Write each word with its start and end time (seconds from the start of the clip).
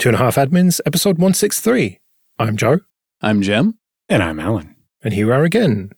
Two 0.00 0.08
and 0.08 0.16
a 0.16 0.18
Half 0.18 0.36
Admins, 0.36 0.80
episode 0.86 1.18
163. 1.18 2.00
I'm 2.38 2.56
Joe. 2.56 2.78
I'm 3.20 3.42
Jim. 3.42 3.78
And 4.08 4.22
I'm 4.22 4.40
Allan. 4.40 4.74
And 5.02 5.12
here 5.12 5.26
we 5.26 5.32
are 5.34 5.44
again. 5.44 5.90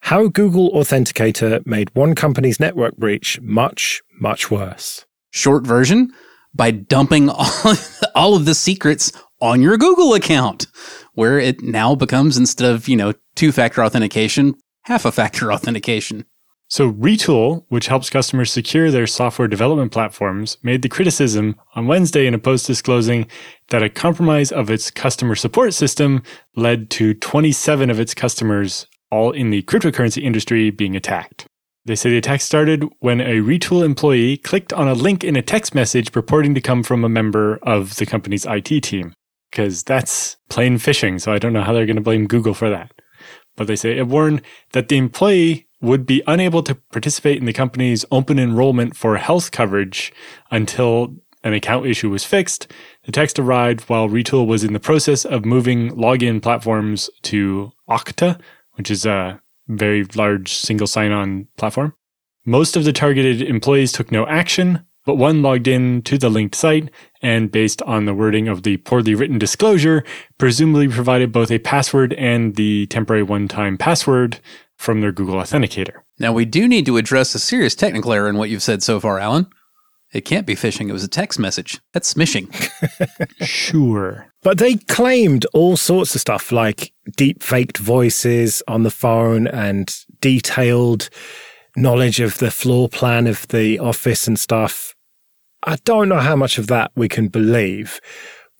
How 0.00 0.28
Google 0.28 0.70
Authenticator 0.72 1.66
made 1.66 1.88
one 1.94 2.14
company's 2.14 2.60
network 2.60 2.98
breach 2.98 3.40
much, 3.40 4.02
much 4.20 4.50
worse. 4.50 5.06
Short 5.30 5.66
version 5.66 6.12
by 6.54 6.70
dumping 6.70 7.30
all, 7.30 7.74
all 8.14 8.36
of 8.36 8.44
the 8.44 8.54
secrets 8.54 9.10
on 9.40 9.62
your 9.62 9.78
Google 9.78 10.12
account, 10.12 10.66
where 11.14 11.38
it 11.38 11.62
now 11.62 11.94
becomes 11.94 12.36
instead 12.36 12.70
of, 12.70 12.88
you 12.88 12.96
know, 12.98 13.14
two 13.36 13.52
factor 13.52 13.82
authentication, 13.82 14.54
half 14.82 15.06
a 15.06 15.12
factor 15.12 15.50
authentication. 15.52 16.26
So, 16.70 16.92
Retool, 16.92 17.64
which 17.68 17.88
helps 17.88 18.10
customers 18.10 18.52
secure 18.52 18.92
their 18.92 19.08
software 19.08 19.48
development 19.48 19.90
platforms, 19.90 20.56
made 20.62 20.82
the 20.82 20.88
criticism 20.88 21.56
on 21.74 21.88
Wednesday 21.88 22.28
in 22.28 22.34
a 22.34 22.38
post 22.38 22.64
disclosing 22.68 23.26
that 23.70 23.82
a 23.82 23.90
compromise 23.90 24.52
of 24.52 24.70
its 24.70 24.88
customer 24.88 25.34
support 25.34 25.74
system 25.74 26.22
led 26.54 26.88
to 26.90 27.12
27 27.14 27.90
of 27.90 27.98
its 27.98 28.14
customers, 28.14 28.86
all 29.10 29.32
in 29.32 29.50
the 29.50 29.62
cryptocurrency 29.62 30.22
industry, 30.22 30.70
being 30.70 30.94
attacked. 30.94 31.44
They 31.86 31.96
say 31.96 32.10
the 32.10 32.18
attack 32.18 32.40
started 32.40 32.84
when 33.00 33.20
a 33.20 33.40
Retool 33.40 33.84
employee 33.84 34.36
clicked 34.36 34.72
on 34.72 34.86
a 34.86 34.94
link 34.94 35.24
in 35.24 35.34
a 35.34 35.42
text 35.42 35.74
message 35.74 36.12
purporting 36.12 36.54
to 36.54 36.60
come 36.60 36.84
from 36.84 37.02
a 37.04 37.08
member 37.08 37.58
of 37.64 37.96
the 37.96 38.06
company's 38.06 38.46
IT 38.46 38.84
team, 38.84 39.12
because 39.50 39.82
that's 39.82 40.36
plain 40.48 40.76
phishing. 40.76 41.20
So, 41.20 41.32
I 41.32 41.40
don't 41.40 41.52
know 41.52 41.64
how 41.64 41.72
they're 41.72 41.84
going 41.84 41.96
to 41.96 42.02
blame 42.02 42.28
Google 42.28 42.54
for 42.54 42.70
that. 42.70 42.92
But 43.56 43.66
they 43.66 43.74
say 43.74 43.98
it 43.98 44.06
warned 44.06 44.42
that 44.72 44.88
the 44.88 44.96
employee 44.96 45.66
would 45.80 46.06
be 46.06 46.22
unable 46.26 46.62
to 46.62 46.74
participate 46.74 47.38
in 47.38 47.46
the 47.46 47.52
company's 47.52 48.04
open 48.10 48.38
enrollment 48.38 48.96
for 48.96 49.16
health 49.16 49.50
coverage 49.50 50.12
until 50.50 51.14
an 51.42 51.54
account 51.54 51.86
issue 51.86 52.10
was 52.10 52.24
fixed. 52.24 52.70
The 53.04 53.12
text 53.12 53.38
arrived 53.38 53.88
while 53.88 54.08
Retool 54.08 54.46
was 54.46 54.62
in 54.62 54.72
the 54.72 54.80
process 54.80 55.24
of 55.24 55.44
moving 55.44 55.90
login 55.92 56.42
platforms 56.42 57.08
to 57.22 57.72
Okta, 57.88 58.38
which 58.74 58.90
is 58.90 59.06
a 59.06 59.40
very 59.68 60.04
large 60.14 60.52
single 60.52 60.86
sign 60.86 61.12
on 61.12 61.48
platform. 61.56 61.94
Most 62.44 62.76
of 62.76 62.84
the 62.84 62.92
targeted 62.92 63.42
employees 63.42 63.92
took 63.92 64.10
no 64.10 64.26
action, 64.26 64.84
but 65.06 65.14
one 65.14 65.40
logged 65.40 65.68
in 65.68 66.02
to 66.02 66.18
the 66.18 66.28
linked 66.28 66.54
site 66.54 66.90
and, 67.22 67.50
based 67.50 67.80
on 67.82 68.04
the 68.04 68.14
wording 68.14 68.48
of 68.48 68.62
the 68.62 68.76
poorly 68.78 69.14
written 69.14 69.38
disclosure, 69.38 70.04
presumably 70.38 70.88
provided 70.88 71.32
both 71.32 71.50
a 71.50 71.58
password 71.58 72.12
and 72.14 72.56
the 72.56 72.86
temporary 72.86 73.22
one 73.22 73.48
time 73.48 73.78
password 73.78 74.40
from 74.80 75.02
their 75.02 75.12
Google 75.12 75.34
Authenticator. 75.34 76.00
Now, 76.18 76.32
we 76.32 76.46
do 76.46 76.66
need 76.66 76.86
to 76.86 76.96
address 76.96 77.34
a 77.34 77.38
serious 77.38 77.74
technical 77.74 78.14
error 78.14 78.30
in 78.30 78.38
what 78.38 78.48
you've 78.48 78.62
said 78.62 78.82
so 78.82 78.98
far, 78.98 79.18
Allan. 79.18 79.46
It 80.14 80.22
can't 80.22 80.46
be 80.46 80.56
phishing. 80.56 80.88
It 80.88 80.94
was 80.94 81.04
a 81.04 81.08
text 81.08 81.38
message. 81.38 81.78
That's 81.92 82.14
smishing. 82.14 82.50
sure. 83.46 84.32
But 84.42 84.56
they 84.56 84.76
claimed 84.76 85.44
all 85.52 85.76
sorts 85.76 86.14
of 86.14 86.22
stuff 86.22 86.50
like 86.50 86.94
deep 87.14 87.42
faked 87.42 87.76
voices 87.76 88.62
on 88.66 88.82
the 88.82 88.90
phone 88.90 89.46
and 89.46 89.94
detailed 90.22 91.10
knowledge 91.76 92.18
of 92.18 92.38
the 92.38 92.50
floor 92.50 92.88
plan 92.88 93.26
of 93.26 93.46
the 93.48 93.78
office 93.78 94.26
and 94.26 94.40
stuff. 94.40 94.94
I 95.62 95.76
don't 95.84 96.08
know 96.08 96.20
how 96.20 96.36
much 96.36 96.56
of 96.56 96.68
that 96.68 96.90
we 96.96 97.06
can 97.06 97.28
believe, 97.28 98.00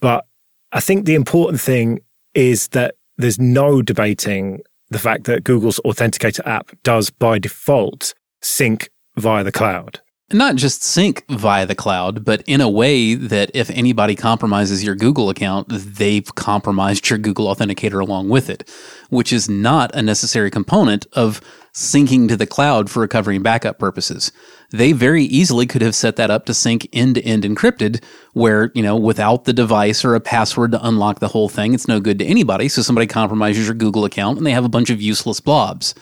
but 0.00 0.26
I 0.70 0.80
think 0.80 1.06
the 1.06 1.14
important 1.14 1.62
thing 1.62 2.00
is 2.34 2.68
that 2.68 2.96
there's 3.16 3.38
no 3.38 3.80
debating 3.80 4.60
the 4.90 4.98
fact 4.98 5.24
that 5.24 5.44
Google's 5.44 5.80
Authenticator 5.84 6.46
app 6.46 6.70
does 6.82 7.10
by 7.10 7.38
default 7.38 8.14
sync 8.42 8.90
via 9.16 9.44
the 9.44 9.52
cloud. 9.52 10.00
Not 10.32 10.54
just 10.54 10.84
sync 10.84 11.24
via 11.28 11.66
the 11.66 11.74
cloud, 11.74 12.24
but 12.24 12.42
in 12.46 12.60
a 12.60 12.68
way 12.68 13.14
that 13.14 13.50
if 13.52 13.68
anybody 13.70 14.14
compromises 14.14 14.84
your 14.84 14.94
Google 14.94 15.28
account, 15.28 15.66
they've 15.68 16.34
compromised 16.36 17.10
your 17.10 17.18
Google 17.18 17.52
Authenticator 17.52 18.00
along 18.00 18.28
with 18.28 18.48
it, 18.48 18.68
which 19.08 19.32
is 19.32 19.48
not 19.48 19.92
a 19.94 20.02
necessary 20.02 20.50
component 20.50 21.06
of 21.14 21.40
syncing 21.74 22.28
to 22.28 22.36
the 22.36 22.46
cloud 22.46 22.88
for 22.88 23.00
recovery 23.00 23.36
and 23.36 23.44
backup 23.44 23.80
purposes. 23.80 24.30
They 24.70 24.92
very 24.92 25.24
easily 25.24 25.66
could 25.66 25.82
have 25.82 25.94
set 25.94 26.16
that 26.16 26.30
up 26.30 26.46
to 26.46 26.54
sync 26.54 26.88
end 26.92 27.16
to 27.16 27.22
end 27.22 27.42
encrypted, 27.42 28.02
where, 28.32 28.70
you 28.74 28.82
know, 28.82 28.96
without 28.96 29.44
the 29.44 29.52
device 29.52 30.04
or 30.04 30.14
a 30.14 30.20
password 30.20 30.72
to 30.72 30.86
unlock 30.86 31.18
the 31.18 31.28
whole 31.28 31.48
thing, 31.48 31.74
it's 31.74 31.88
no 31.88 32.00
good 32.00 32.18
to 32.20 32.24
anybody. 32.24 32.68
So 32.68 32.82
somebody 32.82 33.06
compromises 33.06 33.66
your 33.66 33.74
Google 33.74 34.04
account 34.04 34.38
and 34.38 34.46
they 34.46 34.52
have 34.52 34.64
a 34.64 34.68
bunch 34.68 34.90
of 34.90 35.02
useless 35.02 35.40
blobs. 35.40 35.94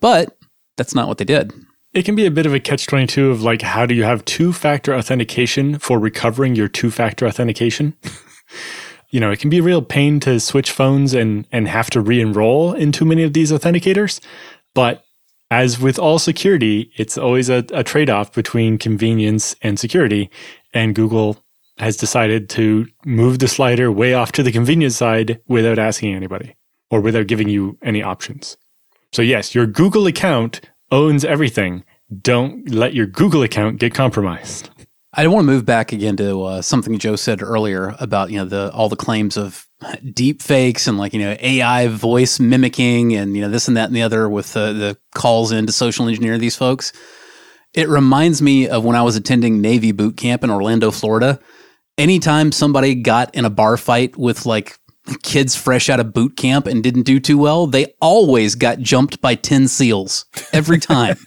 But 0.00 0.36
that's 0.76 0.94
not 0.94 1.08
what 1.08 1.18
they 1.18 1.24
did 1.24 1.52
it 1.92 2.04
can 2.04 2.14
be 2.14 2.26
a 2.26 2.30
bit 2.30 2.46
of 2.46 2.54
a 2.54 2.60
catch 2.60 2.86
22 2.86 3.30
of 3.30 3.42
like, 3.42 3.62
how 3.62 3.84
do 3.84 3.94
you 3.94 4.04
have 4.04 4.24
two 4.24 4.52
factor 4.52 4.94
authentication 4.94 5.78
for 5.78 5.98
recovering 5.98 6.54
your 6.54 6.68
two 6.68 6.90
factor 6.90 7.26
authentication? 7.26 7.94
you 9.10 9.18
know, 9.18 9.30
it 9.30 9.40
can 9.40 9.50
be 9.50 9.58
a 9.58 9.62
real 9.62 9.82
pain 9.82 10.20
to 10.20 10.38
switch 10.38 10.70
phones 10.70 11.14
and, 11.14 11.46
and 11.50 11.66
have 11.66 11.90
to 11.90 12.00
re 12.00 12.20
enroll 12.20 12.72
in 12.72 12.92
too 12.92 13.04
many 13.04 13.24
of 13.24 13.32
these 13.32 13.50
authenticators. 13.50 14.20
But 14.72 15.04
as 15.50 15.80
with 15.80 15.98
all 15.98 16.18
security, 16.18 16.90
it's 16.96 17.18
always 17.18 17.48
a, 17.48 17.64
a 17.72 17.82
trade 17.82 18.08
off 18.08 18.32
between 18.32 18.78
convenience 18.78 19.56
and 19.62 19.78
security. 19.78 20.30
And 20.72 20.94
Google 20.94 21.42
has 21.78 21.96
decided 21.96 22.48
to 22.50 22.86
move 23.04 23.38
the 23.38 23.48
slider 23.48 23.90
way 23.90 24.14
off 24.14 24.32
to 24.32 24.42
the 24.42 24.52
convenience 24.52 24.96
side 24.96 25.40
without 25.48 25.78
asking 25.78 26.14
anybody 26.14 26.54
or 26.90 27.00
without 27.00 27.26
giving 27.26 27.48
you 27.48 27.78
any 27.82 28.02
options. 28.02 28.56
So, 29.12 29.22
yes, 29.22 29.54
your 29.54 29.66
Google 29.66 30.06
account 30.06 30.60
owns 30.92 31.24
everything. 31.24 31.84
Don't 32.22 32.70
let 32.70 32.94
your 32.94 33.06
Google 33.06 33.42
account 33.42 33.78
get 33.78 33.94
compromised. 33.94 34.70
I 35.12 35.26
want 35.26 35.44
to 35.44 35.52
move 35.52 35.66
back 35.66 35.92
again 35.92 36.16
to 36.18 36.42
uh, 36.44 36.62
something 36.62 36.96
Joe 36.98 37.16
said 37.16 37.42
earlier 37.42 37.96
about 37.98 38.30
you 38.30 38.38
know 38.38 38.44
the 38.44 38.70
all 38.72 38.88
the 38.88 38.96
claims 38.96 39.36
of 39.36 39.66
deep 40.12 40.40
fakes 40.40 40.86
and 40.86 40.98
like 40.98 41.12
you 41.12 41.20
know 41.20 41.36
AI 41.40 41.88
voice 41.88 42.38
mimicking 42.38 43.14
and 43.14 43.34
you 43.34 43.42
know 43.42 43.48
this 43.48 43.66
and 43.66 43.76
that 43.76 43.86
and 43.86 43.96
the 43.96 44.02
other 44.02 44.28
with 44.28 44.56
uh, 44.56 44.72
the 44.72 44.96
calls 45.14 45.50
in 45.50 45.66
to 45.66 45.72
social 45.72 46.06
engineer 46.06 46.38
these 46.38 46.56
folks. 46.56 46.92
It 47.74 47.88
reminds 47.88 48.40
me 48.40 48.68
of 48.68 48.84
when 48.84 48.96
I 48.96 49.02
was 49.02 49.16
attending 49.16 49.60
Navy 49.60 49.92
boot 49.92 50.16
camp 50.16 50.44
in 50.44 50.50
Orlando, 50.50 50.90
Florida. 50.90 51.40
Anytime 51.98 52.50
somebody 52.52 52.94
got 52.94 53.34
in 53.34 53.44
a 53.44 53.50
bar 53.50 53.76
fight 53.76 54.16
with 54.16 54.46
like 54.46 54.78
kids 55.22 55.56
fresh 55.56 55.88
out 55.88 56.00
of 56.00 56.12
boot 56.12 56.36
camp 56.36 56.66
and 56.66 56.82
didn't 56.82 57.02
do 57.02 57.20
too 57.20 57.38
well, 57.38 57.66
they 57.66 57.94
always 58.00 58.54
got 58.54 58.78
jumped 58.78 59.20
by 59.20 59.34
10 59.34 59.68
seals 59.68 60.24
every 60.52 60.78
time. 60.78 61.16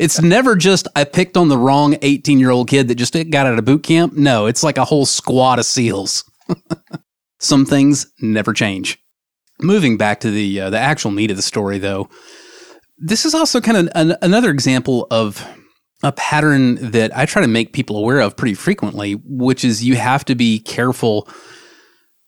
it's 0.00 0.20
never 0.20 0.56
just 0.56 0.88
I 0.96 1.04
picked 1.04 1.36
on 1.36 1.48
the 1.48 1.58
wrong 1.58 1.96
18 2.02 2.38
year 2.38 2.50
old 2.50 2.68
kid 2.68 2.88
that 2.88 2.96
just 2.96 3.14
got 3.30 3.46
out 3.46 3.58
of 3.58 3.64
boot 3.64 3.82
camp. 3.82 4.14
No, 4.14 4.46
it's 4.46 4.62
like 4.62 4.78
a 4.78 4.84
whole 4.84 5.06
squad 5.06 5.58
of 5.58 5.66
seals. 5.66 6.24
Some 7.38 7.66
things 7.66 8.06
never 8.20 8.52
change. 8.52 8.98
Moving 9.60 9.96
back 9.96 10.20
to 10.20 10.30
the 10.30 10.62
uh, 10.62 10.70
the 10.70 10.78
actual 10.78 11.10
meat 11.10 11.30
of 11.30 11.36
the 11.36 11.42
story, 11.42 11.78
though, 11.78 12.08
this 12.98 13.24
is 13.24 13.34
also 13.34 13.60
kind 13.60 13.76
of 13.76 13.88
an, 13.94 14.16
another 14.20 14.50
example 14.50 15.06
of 15.10 15.46
a 16.02 16.12
pattern 16.12 16.76
that 16.90 17.16
I 17.16 17.24
try 17.24 17.40
to 17.42 17.48
make 17.48 17.72
people 17.72 17.96
aware 17.96 18.20
of 18.20 18.36
pretty 18.36 18.54
frequently, 18.54 19.14
which 19.24 19.64
is 19.64 19.84
you 19.84 19.96
have 19.96 20.24
to 20.26 20.34
be 20.34 20.58
careful 20.58 21.28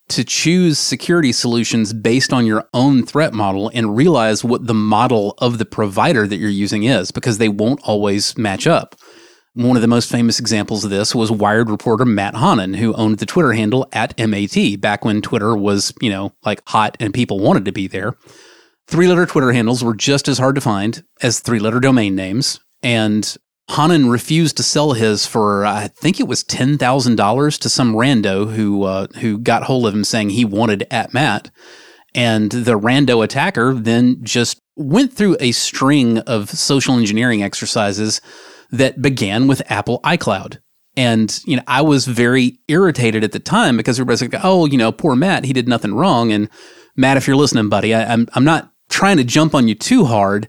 to 0.09 0.25
choose 0.25 0.79
security 0.79 1.33
solutions 1.33 1.93
based 1.93 2.33
on 2.33 2.47
your 2.47 2.69
own 2.73 3.05
threat 3.05 3.33
model 3.33 3.71
and 3.75 3.97
realize 3.97 4.45
what 4.45 4.67
the 4.67 4.75
model 4.75 5.35
of 5.39 5.59
the 5.59 5.65
provider 5.65 6.27
that 6.27 6.37
you're 6.37 6.49
using 6.49 6.85
is 6.85 7.11
because 7.11 7.39
they 7.39 7.49
won't 7.49 7.81
always 7.83 8.37
match 8.39 8.67
up. 8.67 8.95
One 9.55 9.75
of 9.75 9.83
the 9.83 9.89
most 9.89 10.11
famous 10.11 10.39
examples 10.39 10.85
of 10.85 10.91
this 10.91 11.15
was 11.15 11.33
Wired 11.33 11.71
reporter 11.71 12.05
Matt 12.05 12.35
Honan, 12.35 12.75
who 12.75 12.93
owned 12.93 13.19
the 13.19 13.27
Twitter 13.27 13.55
handle 13.55 13.89
at 13.93 14.17
MAT 14.19 14.81
back 14.81 15.05
when 15.05 15.23
Twitter 15.23 15.57
was, 15.57 15.95
you 16.01 16.11
know, 16.11 16.33
like 16.45 16.61
hot 16.69 16.97
and 17.01 17.15
people 17.15 17.41
wanted 17.41 17.65
to 17.65 17.73
be 17.73 17.87
there. 17.87 18.17
Three 18.87 19.09
letter 19.09 19.27
Twitter 19.27 19.53
handles 19.53 19.83
were 19.83 19.95
just 19.95 20.29
as 20.29 20.39
hard 20.39 20.55
to 20.57 20.61
find 20.61 21.03
as 21.23 21.41
three 21.41 21.59
letter 21.59 21.81
domain 21.81 22.15
names. 22.15 22.61
And 22.83 23.37
Honan 23.69 24.09
refused 24.09 24.57
to 24.57 24.63
sell 24.63 24.93
his 24.93 25.27
for 25.27 25.67
I 25.67 25.89
think 25.89 26.21
it 26.21 26.29
was 26.29 26.45
ten 26.45 26.79
thousand 26.79 27.17
dollars 27.17 27.59
to 27.59 27.69
some 27.69 27.95
rando 27.95 28.55
who 28.55 28.85
uh, 28.85 29.09
who 29.21 29.39
got 29.39 29.65
hold 29.65 29.87
of 29.87 29.95
him 29.95 30.05
saying 30.05 30.31
he 30.31 30.45
wanted 30.45 30.87
at 30.91 31.13
Matt, 31.13 31.51
and 32.15 32.51
the 32.51 32.79
rando 32.79 33.25
attacker 33.25 33.75
then 33.75 34.23
just 34.23 34.61
went 34.77 35.13
through 35.13 35.37
a 35.41 35.53
string 35.53 36.19
of 36.19 36.51
social 36.51 36.97
engineering 36.97 37.43
exercises 37.43 38.21
that 38.71 39.03
began 39.03 39.47
with 39.49 39.71
Apple 39.71 40.01
iCloud. 40.05 40.59
And 40.97 41.39
you 41.45 41.57
know, 41.57 41.63
I 41.67 41.83
was 41.83 42.07
very 42.07 42.59
irritated 42.69 43.25
at 43.25 43.33
the 43.33 43.41
time 43.41 43.77
because 43.77 43.99
everybody's 43.99 44.23
like, 44.23 44.41
"Oh, 44.45 44.67
you 44.67 44.79
know, 44.79 44.93
poor 44.93 45.17
Matt, 45.17 45.45
he 45.45 45.53
did 45.53 45.69
nothing 45.69 45.93
wrong." 45.95 46.31
And 46.31 46.49
Matt, 46.97 47.17
if 47.17 47.27
you're 47.27 47.37
listening, 47.37 47.69
buddy, 47.69 47.93
I, 47.93 48.13
I'm 48.13 48.29
I'm 48.35 48.45
not 48.45 48.71
trying 48.89 49.17
to 49.17 49.25
jump 49.25 49.57
on 49.57 49.67
you 49.67 49.75
too 49.75 50.05
hard 50.05 50.49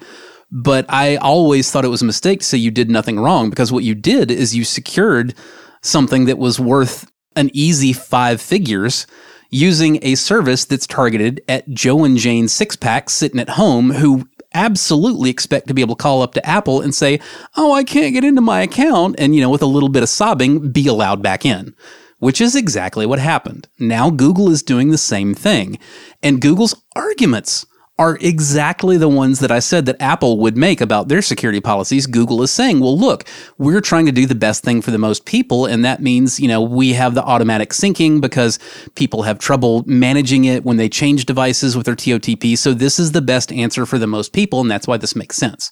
but 0.51 0.85
I 0.89 1.17
always 1.17 1.69
thought 1.69 1.85
it 1.85 1.89
was 1.89 2.01
a 2.01 2.05
mistake 2.05 2.39
to 2.39 2.45
say 2.45 2.57
you 2.57 2.71
did 2.71 2.89
nothing 2.89 3.19
wrong 3.19 3.49
because 3.49 3.71
what 3.71 3.83
you 3.83 3.95
did 3.95 4.31
is 4.31 4.55
you 4.55 4.63
secured 4.63 5.33
something 5.81 6.25
that 6.25 6.37
was 6.37 6.59
worth 6.59 7.11
an 7.35 7.49
easy 7.53 7.93
five 7.93 8.41
figures 8.41 9.05
using 9.49 9.99
a 10.01 10.15
service 10.15 10.65
that's 10.65 10.87
targeted 10.87 11.41
at 11.47 11.69
Joe 11.69 12.03
and 12.03 12.17
Jane 12.17 12.47
six 12.47 12.75
packs 12.75 13.13
sitting 13.13 13.39
at 13.39 13.49
home 13.49 13.91
who 13.91 14.27
absolutely 14.53 15.29
expect 15.29 15.67
to 15.67 15.73
be 15.73 15.81
able 15.81 15.95
to 15.95 16.01
call 16.01 16.21
up 16.21 16.33
to 16.33 16.45
Apple 16.45 16.81
and 16.81 16.95
say, 16.95 17.19
Oh, 17.55 17.73
I 17.73 17.83
can't 17.83 18.13
get 18.13 18.23
into 18.23 18.41
my 18.41 18.61
account. 18.61 19.15
And, 19.19 19.35
you 19.35 19.41
know, 19.41 19.49
with 19.49 19.61
a 19.61 19.67
little 19.67 19.89
bit 19.89 20.03
of 20.03 20.09
sobbing, 20.09 20.71
be 20.71 20.87
allowed 20.87 21.21
back 21.21 21.45
in, 21.45 21.75
which 22.19 22.41
is 22.41 22.55
exactly 22.55 23.05
what 23.05 23.19
happened. 23.19 23.67
Now 23.77 24.09
Google 24.09 24.49
is 24.49 24.63
doing 24.63 24.89
the 24.89 24.97
same 24.97 25.35
thing. 25.35 25.77
And 26.23 26.41
Google's 26.41 26.75
arguments 26.95 27.65
are 27.99 28.17
exactly 28.21 28.95
the 28.97 29.09
ones 29.09 29.39
that 29.39 29.51
I 29.51 29.59
said 29.59 29.85
that 29.87 30.01
Apple 30.01 30.37
would 30.39 30.55
make 30.55 30.81
about 30.81 31.07
their 31.07 31.21
security 31.21 31.59
policies. 31.59 32.05
Google 32.05 32.43
is 32.43 32.51
saying, 32.51 32.79
well, 32.79 32.97
look, 32.97 33.27
we're 33.57 33.81
trying 33.81 34.05
to 34.05 34.11
do 34.11 34.27
the 34.27 34.35
best 34.35 34.63
thing 34.63 34.81
for 34.81 34.91
the 34.91 34.99
most 34.99 35.25
people. 35.25 35.65
And 35.65 35.83
that 35.83 36.01
means, 36.01 36.39
you 36.39 36.47
know, 36.47 36.61
we 36.61 36.93
have 36.93 37.15
the 37.15 37.23
automatic 37.23 37.71
syncing 37.71 38.21
because 38.21 38.59
people 38.95 39.23
have 39.23 39.39
trouble 39.39 39.83
managing 39.87 40.45
it 40.45 40.63
when 40.63 40.77
they 40.77 40.89
change 40.89 41.25
devices 41.25 41.75
with 41.75 41.87
their 41.87 41.95
TOTP. 41.95 42.57
So 42.57 42.73
this 42.73 42.99
is 42.99 43.13
the 43.13 43.21
best 43.21 43.51
answer 43.51 43.85
for 43.85 43.97
the 43.97 44.07
most 44.07 44.31
people. 44.31 44.61
And 44.61 44.69
that's 44.69 44.87
why 44.87 44.97
this 44.97 45.15
makes 45.15 45.37
sense. 45.37 45.71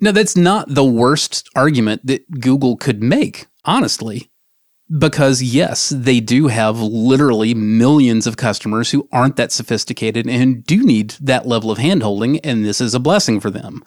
Now, 0.00 0.12
that's 0.12 0.36
not 0.36 0.74
the 0.74 0.84
worst 0.84 1.48
argument 1.54 2.06
that 2.06 2.40
Google 2.40 2.76
could 2.76 3.02
make, 3.02 3.46
honestly 3.64 4.30
because 4.98 5.42
yes, 5.42 5.88
they 5.88 6.20
do 6.20 6.46
have 6.46 6.80
literally 6.80 7.54
millions 7.54 8.26
of 8.26 8.36
customers 8.36 8.90
who 8.90 9.08
aren't 9.10 9.36
that 9.36 9.52
sophisticated 9.52 10.28
and 10.28 10.64
do 10.64 10.84
need 10.84 11.10
that 11.20 11.46
level 11.46 11.70
of 11.70 11.78
handholding, 11.78 12.38
and 12.44 12.64
this 12.64 12.80
is 12.80 12.94
a 12.94 13.00
blessing 13.00 13.40
for 13.40 13.50
them. 13.50 13.82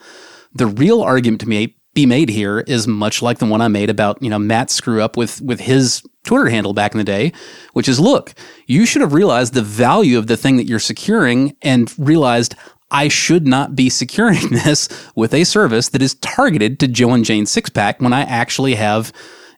The 0.54 0.68
real 0.68 1.02
argument 1.02 1.42
to 1.42 1.74
be 1.94 2.06
made 2.06 2.30
here 2.30 2.60
is 2.62 2.88
much 2.88 3.22
like 3.22 3.40
the 3.40 3.46
one 3.46 3.62
I 3.62 3.68
made 3.68 3.90
about, 3.90 4.22
you 4.22 4.30
know, 4.30 4.40
Matt 4.40 4.70
screw 4.70 5.02
up 5.02 5.16
with 5.16 5.42
with 5.42 5.62
his 5.62 6.04
Twitter 6.24 6.50
handle 6.50 6.74
back 6.74 6.94
in 6.94 6.98
the 6.98 7.04
day, 7.04 7.32
which 7.74 7.88
is 7.88 8.00
look, 8.00 8.34
you 8.68 8.86
should 8.86 9.02
have 9.02 9.14
realized 9.14 9.54
the 9.54 9.62
value 9.62 10.18
of 10.18 10.28
the 10.28 10.38
thing 10.38 10.58
that 10.58 10.66
you're 10.66 10.80
securing 10.80 11.56
and 11.62 11.94
realized 11.98 12.56
I 12.92 13.08
should 13.08 13.48
not 13.48 13.76
be 13.76 13.90
securing 13.90 14.50
this 14.52 14.90
with 15.16 15.34
a 15.34 15.44
service 15.44 15.90
that 15.90 16.02
is 16.02 16.16
targeted 16.16 16.80
to 16.80 16.88
Joe 16.88 17.12
and 17.12 17.24
Jane 17.24 17.46
Sixpack 17.46 18.00
when 18.00 18.14
I 18.14 18.22
actually 18.22 18.76
have 18.76 19.14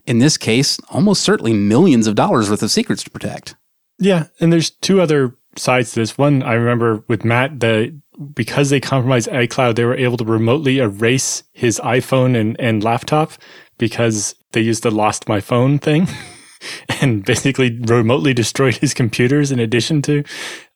in 0.06 0.20
this 0.20 0.38
case, 0.38 0.80
almost 0.90 1.22
certainly 1.22 1.54
millions 1.54 2.08
of 2.08 2.16
dollars 2.16 2.50
worth 2.50 2.64
of 2.64 2.72
secrets 2.72 3.04
to 3.04 3.10
protect. 3.10 3.56
Yeah. 4.00 4.28
And 4.40 4.52
there's 4.52 4.72
two 4.72 5.02
other 5.02 5.36
sides 5.58 5.92
to 5.94 6.00
this. 6.00 6.18
One, 6.18 6.44
I 6.44 6.54
remember 6.54 7.04
with 7.08 7.24
Matt, 7.24 7.60
the 7.60 7.96
because 8.34 8.70
they 8.70 8.80
compromised 8.80 9.30
iCloud, 9.30 9.76
they 9.76 9.86
were 9.86 9.96
able 9.96 10.18
to 10.18 10.26
remotely 10.26 10.80
erase 10.80 11.44
his 11.54 11.80
iPhone 11.84 12.40
and, 12.40 12.60
and 12.60 12.84
laptop 12.84 13.34
because 13.78 14.36
they 14.52 14.62
used 14.62 14.84
the 14.84 14.92
lost 14.92 15.28
my 15.28 15.40
phone 15.40 15.80
thing 15.80 16.08
and 17.02 17.26
basically 17.26 17.80
remotely 17.80 18.34
destroyed 18.34 18.76
his 18.76 18.94
computers 18.94 19.52
in 19.52 19.60
addition 19.60 20.02
to 20.04 20.24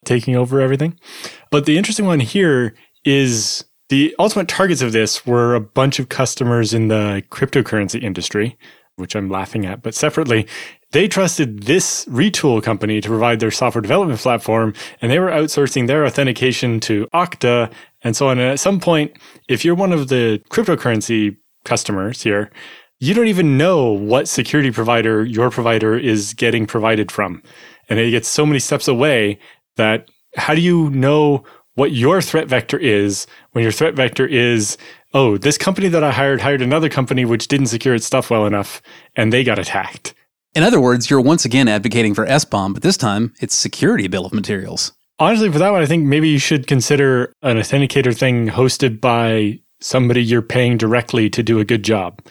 taking 0.06 0.36
over 0.36 0.60
everything. 0.62 1.00
But 1.52 1.66
the 1.66 1.78
interesting 1.78 2.06
one 2.06 2.20
here 2.20 2.76
is 3.04 3.66
the 3.90 4.16
ultimate 4.18 4.48
targets 4.48 4.82
of 4.82 4.92
this 4.92 5.26
were 5.26 5.54
a 5.54 5.62
bunch 5.62 6.00
of 6.00 6.10
customers 6.10 6.74
in 6.74 6.88
the 6.88 7.24
cryptocurrency 7.30 8.02
industry 8.02 8.58
which 8.98 9.16
I'm 9.16 9.30
laughing 9.30 9.66
at, 9.66 9.82
but 9.82 9.94
separately, 9.94 10.48
they 10.92 11.08
trusted 11.08 11.64
this 11.64 12.06
retool 12.06 12.64
company 12.64 13.02
to 13.02 13.10
provide 13.10 13.40
their 13.40 13.52
software 13.52 13.82
development 13.82 14.20
platform, 14.20 14.74
and 15.02 15.12
they 15.12 15.20
were 15.20 15.30
outsourcing 15.30 15.88
their 15.88 16.06
authentication 16.06 16.80
to 16.82 17.08
Okta 17.14 17.72
and 18.04 18.16
so 18.16 18.30
on. 18.30 18.40
And 18.40 18.50
at 18.52 18.60
some 18.60 18.80
point, 18.80 19.18
if 19.50 19.66
you're 19.66 19.76
one 19.76 19.92
of 19.92 20.08
the 20.08 20.42
cryptocurrency 20.50 21.36
customers 21.66 22.22
here, 22.22 22.52
you 23.00 23.14
don't 23.14 23.28
even 23.28 23.58
know 23.58 23.92
what 23.92 24.28
security 24.28 24.72
provider 24.72 25.26
your 25.26 25.52
provider 25.52 25.98
is 25.98 26.34
getting 26.34 26.66
provided 26.66 27.12
from. 27.12 27.44
And 27.90 28.00
it 28.00 28.12
gets 28.12 28.28
so 28.28 28.46
many 28.46 28.60
steps 28.60 28.88
away 28.88 29.40
that 29.76 30.10
how 30.38 30.56
do 30.56 30.62
you 30.62 30.90
know 30.92 31.44
what 31.76 31.92
your 31.92 32.22
threat 32.22 32.48
vector 32.48 32.78
is 32.78 33.28
when 33.52 33.64
your 33.64 33.72
threat 33.72 33.94
vector 33.94 34.26
is 34.26 34.78
oh, 35.14 35.38
this 35.38 35.58
company 35.58 35.88
that 35.88 36.04
I 36.04 36.12
hired 36.12 36.42
hired 36.42 36.62
another 36.62 36.90
company 36.90 37.24
which 37.24 37.48
didn't 37.48 37.68
secure 37.68 37.96
its 37.96 38.06
stuff 38.06 38.30
well 38.30 38.46
enough, 38.46 38.82
and 39.16 39.32
they 39.32 39.44
got 39.44 39.58
attacked. 39.58 40.14
In 40.54 40.64
other 40.64 40.80
words, 40.80 41.10
you're 41.10 41.22
once 41.22 41.46
again 41.46 41.68
advocating 41.68 42.14
for 42.14 42.26
SBOM, 42.26 42.74
but 42.74 42.84
this 42.84 42.98
time 42.98 43.34
it's 43.40 43.56
security 43.56 44.08
bill 44.08 44.26
of 44.26 44.34
materials. 44.34 44.92
Honestly, 45.18 45.50
for 45.50 45.60
that 45.60 45.72
one, 45.72 45.82
I 45.82 45.86
think 45.86 46.06
maybe 46.06 46.28
you 46.28 46.40
should 46.40 46.68
consider 46.68 47.34
an 47.42 47.58
authenticator 47.58 48.16
thing 48.16 48.50
hosted 48.50 49.00
by 49.00 49.60
somebody 49.80 50.22
you're 50.22 50.42
paying 50.42 50.78
directly 50.78 51.30
to 51.30 51.42
do 51.42 51.60
a 51.60 51.66
good 51.66 51.84
job. 51.84 52.22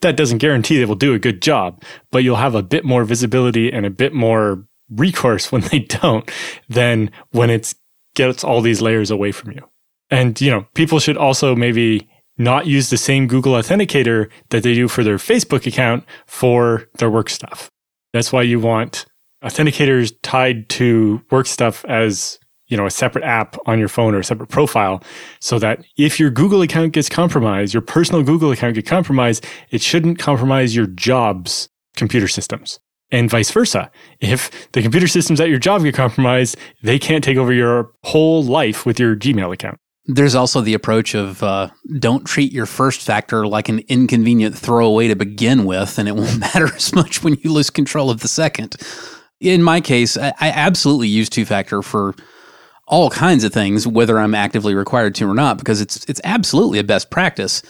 That 0.00 0.16
doesn't 0.16 0.38
guarantee 0.38 0.78
they 0.78 0.84
will 0.84 0.96
do 0.96 1.14
a 1.14 1.20
good 1.20 1.40
job, 1.40 1.82
but 2.10 2.24
you'll 2.24 2.36
have 2.36 2.56
a 2.56 2.62
bit 2.62 2.84
more 2.84 3.04
visibility 3.04 3.72
and 3.72 3.86
a 3.86 3.90
bit 3.90 4.12
more 4.12 4.64
recourse 4.90 5.52
when 5.52 5.62
they 5.62 5.80
don't 5.80 6.28
than 6.68 7.10
when 7.30 7.50
it 7.50 7.74
gets 8.14 8.44
all 8.44 8.60
these 8.60 8.82
layers 8.82 9.10
away 9.10 9.32
from 9.32 9.52
you. 9.52 9.68
And, 10.10 10.40
you 10.40 10.50
know, 10.50 10.66
people 10.74 10.98
should 10.98 11.16
also 11.16 11.56
maybe 11.56 12.08
not 12.38 12.66
use 12.66 12.90
the 12.90 12.96
same 12.96 13.26
Google 13.26 13.52
Authenticator 13.52 14.30
that 14.50 14.62
they 14.62 14.74
do 14.74 14.88
for 14.88 15.04
their 15.04 15.16
Facebook 15.16 15.66
account 15.66 16.04
for 16.26 16.88
their 16.98 17.10
work 17.10 17.30
stuff. 17.30 17.70
That's 18.12 18.32
why 18.32 18.42
you 18.42 18.60
want 18.60 19.06
authenticators 19.42 20.12
tied 20.22 20.68
to 20.68 21.22
work 21.30 21.46
stuff 21.46 21.84
as 21.86 22.38
you 22.68 22.76
know 22.76 22.86
a 22.86 22.90
separate 22.90 23.24
app 23.24 23.56
on 23.66 23.78
your 23.78 23.88
phone 23.88 24.14
or 24.14 24.20
a 24.20 24.24
separate 24.24 24.48
profile 24.48 25.02
so 25.40 25.58
that 25.58 25.84
if 25.98 26.18
your 26.18 26.30
Google 26.30 26.62
account 26.62 26.92
gets 26.92 27.08
compromised, 27.08 27.74
your 27.74 27.82
personal 27.82 28.22
Google 28.22 28.50
account 28.50 28.74
gets 28.74 28.88
compromised, 28.88 29.44
it 29.70 29.82
shouldn't 29.82 30.18
compromise 30.18 30.74
your 30.74 30.86
job's 30.86 31.68
computer 31.96 32.28
systems. 32.28 32.80
And 33.12 33.28
vice 33.28 33.50
versa. 33.50 33.90
If 34.20 34.72
the 34.72 34.80
computer 34.82 35.06
systems 35.06 35.40
at 35.40 35.50
your 35.50 35.58
job 35.58 35.82
get 35.82 35.94
compromised, 35.94 36.56
they 36.82 36.98
can't 36.98 37.22
take 37.22 37.36
over 37.36 37.52
your 37.52 37.92
whole 38.02 38.42
life 38.42 38.86
with 38.86 38.98
your 38.98 39.14
Gmail 39.14 39.52
account. 39.52 39.78
There's 40.06 40.34
also 40.34 40.62
the 40.62 40.74
approach 40.74 41.14
of 41.14 41.42
uh, 41.42 41.68
don't 42.00 42.24
treat 42.24 42.52
your 42.52 42.66
first 42.66 43.02
factor 43.02 43.46
like 43.46 43.68
an 43.68 43.80
inconvenient 43.88 44.58
throwaway 44.58 45.08
to 45.08 45.14
begin 45.14 45.64
with, 45.64 45.98
and 45.98 46.08
it 46.08 46.16
won't 46.16 46.40
matter 46.54 46.74
as 46.74 46.92
much 46.94 47.22
when 47.22 47.36
you 47.42 47.52
lose 47.52 47.70
control 47.70 48.10
of 48.10 48.20
the 48.20 48.28
second. 48.28 48.76
In 49.40 49.62
my 49.62 49.80
case, 49.80 50.16
I, 50.16 50.32
I 50.40 50.50
absolutely 50.50 51.08
use 51.08 51.28
two 51.28 51.44
factor 51.44 51.82
for 51.82 52.14
all 52.88 53.10
kinds 53.10 53.44
of 53.44 53.52
things, 53.52 53.86
whether 53.86 54.18
I'm 54.18 54.34
actively 54.34 54.74
required 54.74 55.14
to 55.16 55.30
or 55.30 55.34
not, 55.34 55.58
because 55.58 55.80
it's 55.80 56.04
it's 56.06 56.20
absolutely 56.24 56.78
a 56.78 56.84
best 56.84 57.10
practice. 57.10 57.62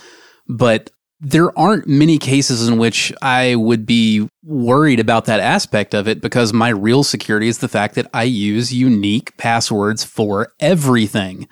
But 0.48 0.90
there 1.24 1.56
aren't 1.56 1.86
many 1.86 2.18
cases 2.18 2.66
in 2.66 2.78
which 2.78 3.12
I 3.22 3.54
would 3.54 3.86
be 3.86 4.28
worried 4.42 4.98
about 4.98 5.26
that 5.26 5.38
aspect 5.38 5.94
of 5.94 6.08
it 6.08 6.20
because 6.20 6.52
my 6.52 6.70
real 6.70 7.04
security 7.04 7.46
is 7.46 7.58
the 7.58 7.68
fact 7.68 7.94
that 7.94 8.10
I 8.12 8.24
use 8.24 8.74
unique 8.74 9.36
passwords 9.36 10.02
for 10.02 10.52
everything. 10.58 11.46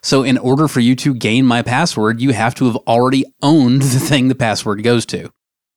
So 0.00 0.22
in 0.22 0.38
order 0.38 0.68
for 0.68 0.78
you 0.78 0.94
to 0.96 1.12
gain 1.12 1.44
my 1.44 1.62
password, 1.62 2.20
you 2.20 2.32
have 2.34 2.54
to 2.54 2.66
have 2.66 2.76
already 2.86 3.24
owned 3.42 3.82
the 3.82 3.98
thing 3.98 4.28
the 4.28 4.36
password 4.36 4.84
goes 4.84 5.04
to. 5.06 5.28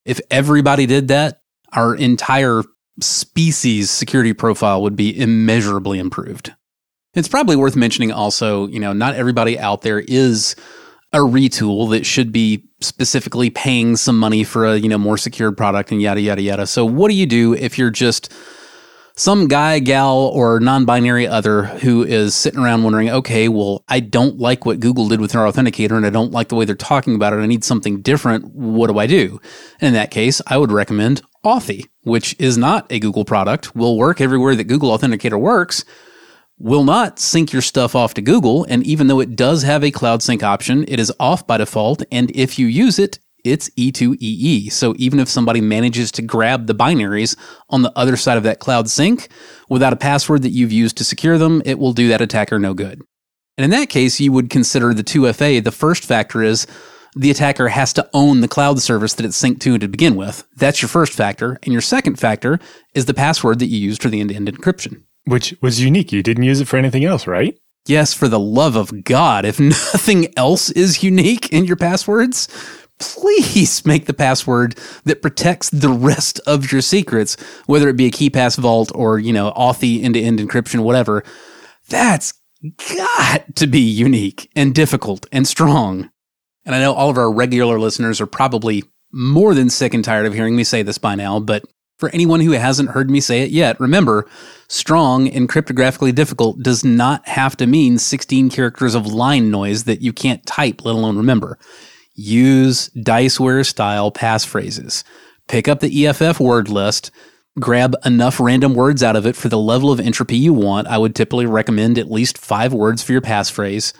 If 0.04 0.20
everybody 0.30 0.86
did 0.86 1.08
that, 1.08 1.40
our 1.72 1.96
entire 1.96 2.62
species 3.00 3.90
security 3.90 4.32
profile 4.32 4.80
would 4.82 4.94
be 4.94 5.18
immeasurably 5.18 5.98
improved. 5.98 6.54
It's 7.14 7.26
probably 7.26 7.56
worth 7.56 7.74
mentioning 7.74 8.12
also, 8.12 8.68
you 8.68 8.78
know, 8.78 8.92
not 8.92 9.16
everybody 9.16 9.58
out 9.58 9.82
there 9.82 9.98
is 9.98 10.54
a 11.12 11.18
retool 11.18 11.90
that 11.90 12.06
should 12.06 12.30
be 12.30 12.69
specifically 12.80 13.50
paying 13.50 13.96
some 13.96 14.18
money 14.18 14.44
for 14.44 14.66
a, 14.66 14.76
you 14.76 14.88
know, 14.88 14.98
more 14.98 15.18
secured 15.18 15.56
product 15.56 15.92
and 15.92 16.00
yada 16.00 16.20
yada 16.20 16.42
yada. 16.42 16.66
So 16.66 16.84
what 16.84 17.08
do 17.08 17.14
you 17.14 17.26
do 17.26 17.54
if 17.54 17.78
you're 17.78 17.90
just 17.90 18.32
some 19.20 19.48
guy, 19.48 19.80
gal, 19.80 20.16
or 20.16 20.60
non 20.60 20.86
binary 20.86 21.26
other 21.26 21.64
who 21.64 22.02
is 22.02 22.34
sitting 22.34 22.60
around 22.60 22.84
wondering, 22.84 23.10
okay, 23.10 23.48
well, 23.48 23.84
I 23.88 24.00
don't 24.00 24.38
like 24.38 24.64
what 24.64 24.80
Google 24.80 25.08
did 25.08 25.20
with 25.20 25.32
their 25.32 25.42
authenticator 25.42 25.92
and 25.92 26.06
I 26.06 26.10
don't 26.10 26.32
like 26.32 26.48
the 26.48 26.54
way 26.54 26.64
they're 26.64 26.74
talking 26.74 27.14
about 27.14 27.34
it. 27.34 27.36
I 27.36 27.46
need 27.46 27.62
something 27.62 28.00
different. 28.00 28.46
What 28.54 28.86
do 28.86 28.98
I 28.98 29.06
do? 29.06 29.38
And 29.80 29.88
in 29.88 29.92
that 29.94 30.10
case, 30.10 30.40
I 30.46 30.56
would 30.56 30.72
recommend 30.72 31.20
Authy, 31.44 31.86
which 32.02 32.34
is 32.38 32.56
not 32.56 32.90
a 32.90 32.98
Google 32.98 33.26
product, 33.26 33.76
will 33.76 33.98
work 33.98 34.22
everywhere 34.22 34.54
that 34.54 34.64
Google 34.64 34.96
Authenticator 34.96 35.38
works, 35.38 35.84
will 36.60 36.84
not 36.84 37.18
sync 37.18 37.52
your 37.52 37.62
stuff 37.62 37.96
off 37.96 38.14
to 38.14 38.22
Google. 38.22 38.64
And 38.64 38.86
even 38.86 39.06
though 39.06 39.20
it 39.20 39.34
does 39.34 39.62
have 39.62 39.82
a 39.82 39.90
cloud 39.90 40.22
sync 40.22 40.42
option, 40.42 40.84
it 40.86 41.00
is 41.00 41.12
off 41.18 41.46
by 41.46 41.56
default. 41.56 42.02
And 42.12 42.30
if 42.36 42.58
you 42.58 42.66
use 42.66 42.98
it, 42.98 43.18
it's 43.42 43.70
E2EE. 43.70 44.70
So 44.70 44.94
even 44.98 45.18
if 45.18 45.28
somebody 45.28 45.62
manages 45.62 46.12
to 46.12 46.22
grab 46.22 46.66
the 46.66 46.74
binaries 46.74 47.34
on 47.70 47.80
the 47.80 47.92
other 47.96 48.16
side 48.16 48.36
of 48.36 48.42
that 48.42 48.58
cloud 48.58 48.90
sync 48.90 49.28
without 49.70 49.94
a 49.94 49.96
password 49.96 50.42
that 50.42 50.50
you've 50.50 50.70
used 50.70 50.98
to 50.98 51.04
secure 51.04 51.38
them, 51.38 51.62
it 51.64 51.78
will 51.78 51.94
do 51.94 52.08
that 52.08 52.20
attacker 52.20 52.58
no 52.58 52.74
good. 52.74 53.00
And 53.56 53.64
in 53.64 53.70
that 53.70 53.88
case, 53.88 54.20
you 54.20 54.30
would 54.32 54.50
consider 54.50 54.92
the 54.92 55.02
2FA. 55.02 55.64
The 55.64 55.72
first 55.72 56.04
factor 56.04 56.42
is 56.42 56.66
the 57.16 57.30
attacker 57.30 57.68
has 57.68 57.92
to 57.94 58.08
own 58.12 58.40
the 58.40 58.48
cloud 58.48 58.80
service 58.80 59.14
that 59.14 59.26
it's 59.26 59.40
synced 59.40 59.60
to 59.60 59.78
to 59.78 59.88
begin 59.88 60.16
with. 60.16 60.46
That's 60.56 60.82
your 60.82 60.90
first 60.90 61.14
factor. 61.14 61.58
And 61.62 61.72
your 61.72 61.82
second 61.82 62.16
factor 62.16 62.58
is 62.94 63.06
the 63.06 63.14
password 63.14 63.58
that 63.60 63.66
you 63.66 63.78
used 63.78 64.02
for 64.02 64.08
the 64.08 64.20
end 64.20 64.28
to 64.28 64.36
end 64.36 64.48
encryption. 64.48 65.04
Which 65.30 65.54
was 65.62 65.80
unique. 65.80 66.12
You 66.12 66.22
didn't 66.22 66.42
use 66.42 66.60
it 66.60 66.68
for 66.68 66.76
anything 66.76 67.04
else, 67.04 67.26
right? 67.26 67.56
Yes, 67.86 68.12
for 68.12 68.28
the 68.28 68.40
love 68.40 68.74
of 68.76 69.04
God. 69.04 69.44
If 69.44 69.60
nothing 69.94 70.36
else 70.36 70.70
is 70.70 71.02
unique 71.04 71.50
in 71.50 71.64
your 71.64 71.76
passwords, 71.76 72.48
please 72.98 73.86
make 73.86 74.06
the 74.06 74.14
password 74.14 74.76
that 75.04 75.22
protects 75.22 75.70
the 75.70 75.88
rest 75.88 76.40
of 76.46 76.72
your 76.72 76.80
secrets, 76.80 77.36
whether 77.66 77.88
it 77.88 77.96
be 77.96 78.06
a 78.06 78.10
KeePass 78.10 78.58
vault 78.58 78.90
or, 78.94 79.18
you 79.18 79.32
know, 79.32 79.52
Authy 79.52 80.02
end-to-end 80.02 80.40
encryption, 80.40 80.80
whatever. 80.80 81.22
That's 81.88 82.34
got 82.96 83.56
to 83.56 83.66
be 83.66 83.80
unique 83.80 84.50
and 84.56 84.74
difficult 84.74 85.26
and 85.32 85.46
strong. 85.46 86.10
And 86.64 86.74
I 86.74 86.80
know 86.80 86.92
all 86.92 87.08
of 87.08 87.16
our 87.16 87.32
regular 87.32 87.78
listeners 87.78 88.20
are 88.20 88.26
probably 88.26 88.84
more 89.12 89.54
than 89.54 89.70
sick 89.70 89.94
and 89.94 90.04
tired 90.04 90.26
of 90.26 90.34
hearing 90.34 90.56
me 90.56 90.64
say 90.64 90.82
this 90.82 90.98
by 90.98 91.14
now, 91.14 91.40
but 91.40 91.64
For 92.00 92.08
anyone 92.14 92.40
who 92.40 92.52
hasn't 92.52 92.88
heard 92.88 93.10
me 93.10 93.20
say 93.20 93.42
it 93.42 93.50
yet, 93.50 93.78
remember, 93.78 94.26
strong 94.68 95.28
and 95.28 95.50
cryptographically 95.50 96.14
difficult 96.14 96.62
does 96.62 96.82
not 96.82 97.28
have 97.28 97.58
to 97.58 97.66
mean 97.66 97.98
16 97.98 98.48
characters 98.48 98.94
of 98.94 99.06
line 99.06 99.50
noise 99.50 99.84
that 99.84 100.00
you 100.00 100.10
can't 100.10 100.44
type, 100.46 100.82
let 100.82 100.94
alone 100.94 101.18
remember. 101.18 101.58
Use 102.14 102.88
Diceware 102.96 103.66
style 103.66 104.10
passphrases. 104.10 105.04
Pick 105.46 105.68
up 105.68 105.80
the 105.80 106.06
EFF 106.06 106.40
word 106.40 106.70
list, 106.70 107.10
grab 107.58 107.94
enough 108.06 108.40
random 108.40 108.72
words 108.72 109.02
out 109.02 109.14
of 109.14 109.26
it 109.26 109.36
for 109.36 109.50
the 109.50 109.58
level 109.58 109.92
of 109.92 110.00
entropy 110.00 110.38
you 110.38 110.54
want. 110.54 110.88
I 110.88 110.96
would 110.96 111.14
typically 111.14 111.44
recommend 111.44 111.98
at 111.98 112.10
least 112.10 112.38
five 112.38 112.72
words 112.72 113.02
for 113.02 113.12
your 113.12 113.20
passphrase. 113.20 113.92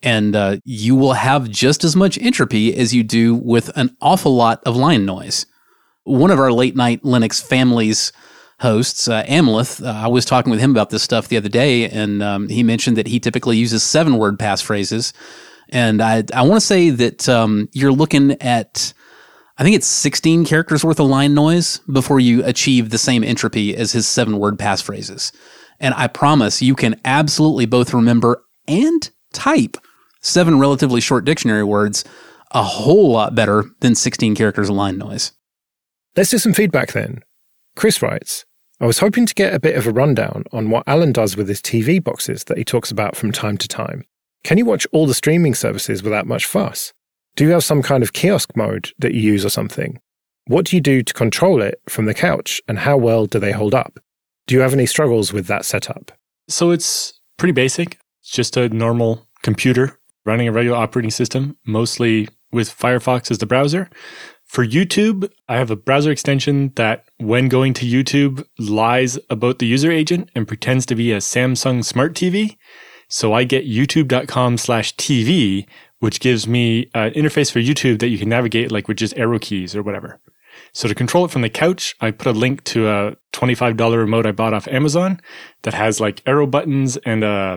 And 0.00 0.36
uh, 0.36 0.58
you 0.64 0.94
will 0.94 1.14
have 1.14 1.50
just 1.50 1.82
as 1.82 1.96
much 1.96 2.18
entropy 2.18 2.76
as 2.76 2.94
you 2.94 3.02
do 3.02 3.34
with 3.34 3.76
an 3.76 3.96
awful 4.00 4.36
lot 4.36 4.62
of 4.64 4.76
line 4.76 5.04
noise 5.04 5.46
one 6.04 6.30
of 6.30 6.38
our 6.38 6.52
late 6.52 6.76
night 6.76 7.02
Linux 7.02 7.42
families 7.42 8.12
hosts, 8.60 9.08
uh, 9.08 9.24
Amolith, 9.24 9.84
uh, 9.84 9.90
I 9.90 10.06
was 10.06 10.24
talking 10.24 10.50
with 10.50 10.60
him 10.60 10.70
about 10.70 10.90
this 10.90 11.02
stuff 11.02 11.28
the 11.28 11.36
other 11.36 11.48
day, 11.48 11.88
and 11.88 12.22
um, 12.22 12.48
he 12.48 12.62
mentioned 12.62 12.96
that 12.96 13.08
he 13.08 13.18
typically 13.18 13.56
uses 13.56 13.82
seven 13.82 14.18
word 14.18 14.38
passphrases. 14.38 15.12
And 15.68 16.00
I, 16.00 16.22
I 16.32 16.42
want 16.42 16.60
to 16.60 16.66
say 16.66 16.90
that 16.90 17.28
um, 17.28 17.68
you're 17.72 17.92
looking 17.92 18.40
at, 18.40 18.92
I 19.58 19.64
think 19.64 19.74
it's 19.74 19.86
16 19.86 20.44
characters 20.44 20.84
worth 20.84 21.00
of 21.00 21.06
line 21.06 21.34
noise 21.34 21.78
before 21.92 22.20
you 22.20 22.44
achieve 22.44 22.90
the 22.90 22.98
same 22.98 23.24
entropy 23.24 23.76
as 23.76 23.92
his 23.92 24.06
seven 24.06 24.38
word 24.38 24.58
passphrases. 24.58 25.32
And 25.80 25.94
I 25.94 26.06
promise 26.06 26.62
you 26.62 26.76
can 26.76 27.00
absolutely 27.04 27.66
both 27.66 27.92
remember 27.92 28.44
and 28.68 29.10
type 29.32 29.76
seven 30.20 30.60
relatively 30.60 31.00
short 31.00 31.24
dictionary 31.24 31.64
words 31.64 32.04
a 32.52 32.62
whole 32.62 33.10
lot 33.10 33.34
better 33.34 33.64
than 33.80 33.94
16 33.94 34.36
characters 34.36 34.68
of 34.68 34.76
line 34.76 34.98
noise. 34.98 35.32
Let's 36.14 36.30
do 36.30 36.38
some 36.38 36.52
feedback 36.52 36.92
then. 36.92 37.22
Chris 37.74 38.02
writes, 38.02 38.44
I 38.80 38.86
was 38.86 38.98
hoping 38.98 39.24
to 39.24 39.34
get 39.34 39.54
a 39.54 39.60
bit 39.60 39.76
of 39.76 39.86
a 39.86 39.92
rundown 39.92 40.44
on 40.52 40.68
what 40.68 40.86
Allan 40.86 41.12
does 41.12 41.36
with 41.36 41.48
his 41.48 41.62
TV 41.62 42.02
boxes 42.02 42.44
that 42.44 42.58
he 42.58 42.64
talks 42.64 42.90
about 42.90 43.16
from 43.16 43.32
time 43.32 43.56
to 43.58 43.68
time. 43.68 44.04
Can 44.44 44.58
you 44.58 44.66
watch 44.66 44.86
all 44.92 45.06
the 45.06 45.14
streaming 45.14 45.54
services 45.54 46.02
without 46.02 46.26
much 46.26 46.44
fuss? 46.44 46.92
Do 47.34 47.44
you 47.44 47.50
have 47.52 47.64
some 47.64 47.80
kind 47.80 48.02
of 48.02 48.12
kiosk 48.12 48.54
mode 48.56 48.90
that 48.98 49.14
you 49.14 49.20
use 49.20 49.44
or 49.44 49.48
something? 49.48 50.00
What 50.46 50.66
do 50.66 50.76
you 50.76 50.82
do 50.82 51.02
to 51.02 51.14
control 51.14 51.62
it 51.62 51.80
from 51.88 52.04
the 52.04 52.14
couch 52.14 52.60
and 52.68 52.80
how 52.80 52.98
well 52.98 53.26
do 53.26 53.38
they 53.38 53.52
hold 53.52 53.74
up? 53.74 53.98
Do 54.46 54.54
you 54.54 54.60
have 54.60 54.74
any 54.74 54.84
struggles 54.84 55.32
with 55.32 55.46
that 55.46 55.64
setup? 55.64 56.12
So 56.48 56.72
it's 56.72 57.20
pretty 57.38 57.52
basic. 57.52 57.98
It's 58.20 58.32
just 58.32 58.56
a 58.58 58.68
normal 58.68 59.28
computer 59.42 59.98
running 60.26 60.48
a 60.48 60.52
regular 60.52 60.76
operating 60.76 61.10
system, 61.10 61.56
mostly 61.64 62.28
with 62.52 62.68
Firefox 62.68 63.30
as 63.30 63.38
the 63.38 63.46
browser. 63.46 63.88
For 64.52 64.66
YouTube, 64.66 65.32
I 65.48 65.56
have 65.56 65.70
a 65.70 65.76
browser 65.76 66.10
extension 66.10 66.72
that, 66.74 67.06
when 67.16 67.48
going 67.48 67.72
to 67.72 67.86
YouTube, 67.86 68.44
lies 68.58 69.18
about 69.30 69.60
the 69.60 69.66
user 69.66 69.90
agent 69.90 70.28
and 70.34 70.46
pretends 70.46 70.84
to 70.86 70.94
be 70.94 71.10
a 71.10 71.20
Samsung 71.20 71.82
Smart 71.82 72.12
TV. 72.12 72.58
So 73.08 73.32
I 73.32 73.44
get 73.44 73.66
youtube.com 73.66 74.58
slash 74.58 74.94
TV, 74.96 75.66
which 76.00 76.20
gives 76.20 76.46
me 76.46 76.90
an 76.92 77.12
interface 77.12 77.50
for 77.50 77.60
YouTube 77.60 78.00
that 78.00 78.08
you 78.08 78.18
can 78.18 78.28
navigate 78.28 78.70
like 78.70 78.88
with 78.88 78.98
just 78.98 79.16
arrow 79.16 79.38
keys 79.38 79.74
or 79.74 79.82
whatever. 79.82 80.20
So 80.74 80.86
to 80.86 80.94
control 80.94 81.24
it 81.24 81.30
from 81.30 81.40
the 81.40 81.48
couch, 81.48 81.94
I 82.02 82.10
put 82.10 82.26
a 82.26 82.38
link 82.38 82.62
to 82.64 82.88
a 82.88 83.16
$25 83.32 83.96
remote 83.96 84.26
I 84.26 84.32
bought 84.32 84.52
off 84.52 84.68
Amazon 84.68 85.18
that 85.62 85.72
has 85.72 85.98
like 85.98 86.22
arrow 86.26 86.46
buttons 86.46 86.98
and 87.06 87.24
uh, 87.24 87.56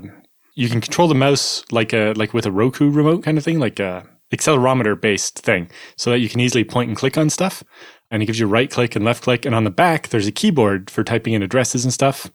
you 0.54 0.70
can 0.70 0.80
control 0.80 1.10
the 1.10 1.14
mouse 1.14 1.66
like 1.72 1.92
a 1.92 2.14
like 2.16 2.34
with 2.34 2.46
a 2.46 2.54
Roku 2.54 2.90
remote 2.90 3.22
kind 3.22 3.38
of 3.38 3.44
thing, 3.44 3.60
like 3.60 3.82
a 3.82 4.08
accelerometer 4.34 5.00
based 5.00 5.40
thing 5.40 5.70
so 5.98 6.10
that 6.10 6.20
you 6.20 6.30
can 6.30 6.40
easily 6.40 6.64
point 6.64 6.90
and 6.90 6.98
click 6.98 7.18
on 7.18 7.30
stuff. 7.30 7.64
And 8.12 8.22
it 8.22 8.28
gives 8.28 8.40
you 8.40 8.48
right 8.48 8.70
click 8.70 8.96
and 8.96 9.04
left 9.04 9.24
click. 9.24 9.46
And 9.46 9.56
on 9.56 9.64
the 9.64 9.72
back, 9.72 10.10
there's 10.10 10.28
a 10.28 10.32
keyboard 10.32 10.90
for 10.90 11.04
typing 11.04 11.34
in 11.34 11.42
addresses 11.42 11.84
and 11.84 11.94
stuff. 11.94 12.32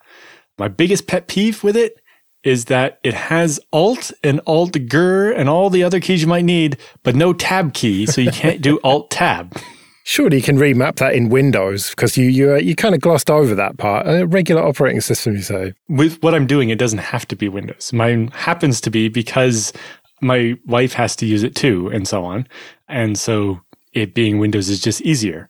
My 0.59 0.69
biggest 0.69 1.07
pet 1.07 1.29
peeve 1.29 1.63
with 1.63 1.77
it 1.77 2.01
is 2.43 2.67
that 2.67 2.99
it 3.03 3.15
has 3.15 3.61
Alt 3.73 4.13
and 4.25 4.41
Alt 4.47 4.77
GR 4.89 5.31
and 5.31 5.49
all 5.49 5.71
the 5.71 5.85
other 5.85 6.01
keys 6.01 6.23
you 6.23 6.29
might 6.29 6.45
need, 6.45 6.77
but 7.03 7.15
no 7.15 7.33
tab 7.33 7.75
key. 7.75 8.07
So 8.07 8.21
you 8.21 8.33
can't 8.33 8.63
do 8.63 8.81
Alt 8.85 9.11
Tab. 9.11 9.57
Surely 10.05 10.39
you 10.39 10.43
can 10.43 10.57
remap 10.57 10.97
that 10.97 11.15
in 11.15 11.29
Windows 11.29 11.91
because 11.91 12.17
you 12.17 12.27
you 12.27 12.55
uh, 12.55 12.57
you 12.57 12.75
kind 12.75 12.95
of 12.95 13.01
glossed 13.01 13.31
over 13.31 13.55
that 13.55 13.77
part. 13.77 14.09
A 14.09 14.27
regular 14.27 14.63
operating 14.63 15.01
system, 15.01 15.35
you 15.35 15.43
say. 15.43 15.75
With 15.89 16.23
what 16.23 16.35
I'm 16.35 16.47
doing, 16.47 16.71
it 16.71 16.79
doesn't 16.79 16.99
have 16.99 17.29
to 17.29 17.37
be 17.37 17.49
Windows. 17.49 17.93
Mine 17.93 18.29
happens 18.29 18.81
to 18.81 18.91
be 18.91 19.09
because 19.09 19.73
my 20.21 20.57
wife 20.67 20.93
has 20.95 21.17
to 21.17 21.27
use 21.27 21.43
it 21.43 21.55
too, 21.55 21.89
and 21.89 22.07
so 22.07 22.25
on. 22.25 22.47
And 22.89 23.19
so 23.19 23.61
it 23.93 24.15
being 24.15 24.39
Windows 24.39 24.69
is 24.69 24.81
just 24.81 25.01
easier. 25.03 25.49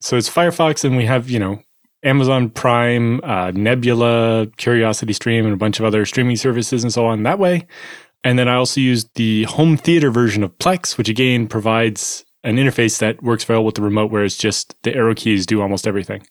So 0.00 0.16
it's 0.16 0.28
Firefox, 0.28 0.84
and 0.84 0.96
we 0.96 1.06
have, 1.06 1.30
you 1.30 1.38
know, 1.38 1.62
Amazon 2.04 2.50
Prime, 2.50 3.20
uh, 3.24 3.50
Nebula, 3.52 4.46
Curiosity 4.58 5.14
Stream, 5.14 5.44
and 5.44 5.54
a 5.54 5.56
bunch 5.56 5.80
of 5.80 5.86
other 5.86 6.04
streaming 6.04 6.36
services 6.36 6.82
and 6.82 6.92
so 6.92 7.06
on 7.06 7.22
that 7.22 7.38
way. 7.38 7.66
And 8.22 8.38
then 8.38 8.48
I 8.48 8.54
also 8.54 8.80
use 8.80 9.04
the 9.14 9.44
home 9.44 9.76
theater 9.76 10.10
version 10.10 10.42
of 10.42 10.56
Plex, 10.58 10.96
which 10.96 11.08
again 11.08 11.46
provides 11.46 12.24
an 12.42 12.56
interface 12.56 12.98
that 12.98 13.22
works 13.22 13.48
well 13.48 13.64
with 13.64 13.74
the 13.74 13.82
remote, 13.82 14.10
where 14.10 14.24
it's 14.24 14.36
just 14.36 14.74
the 14.82 14.94
arrow 14.94 15.14
keys 15.14 15.46
do 15.46 15.62
almost 15.62 15.86
everything. 15.86 16.26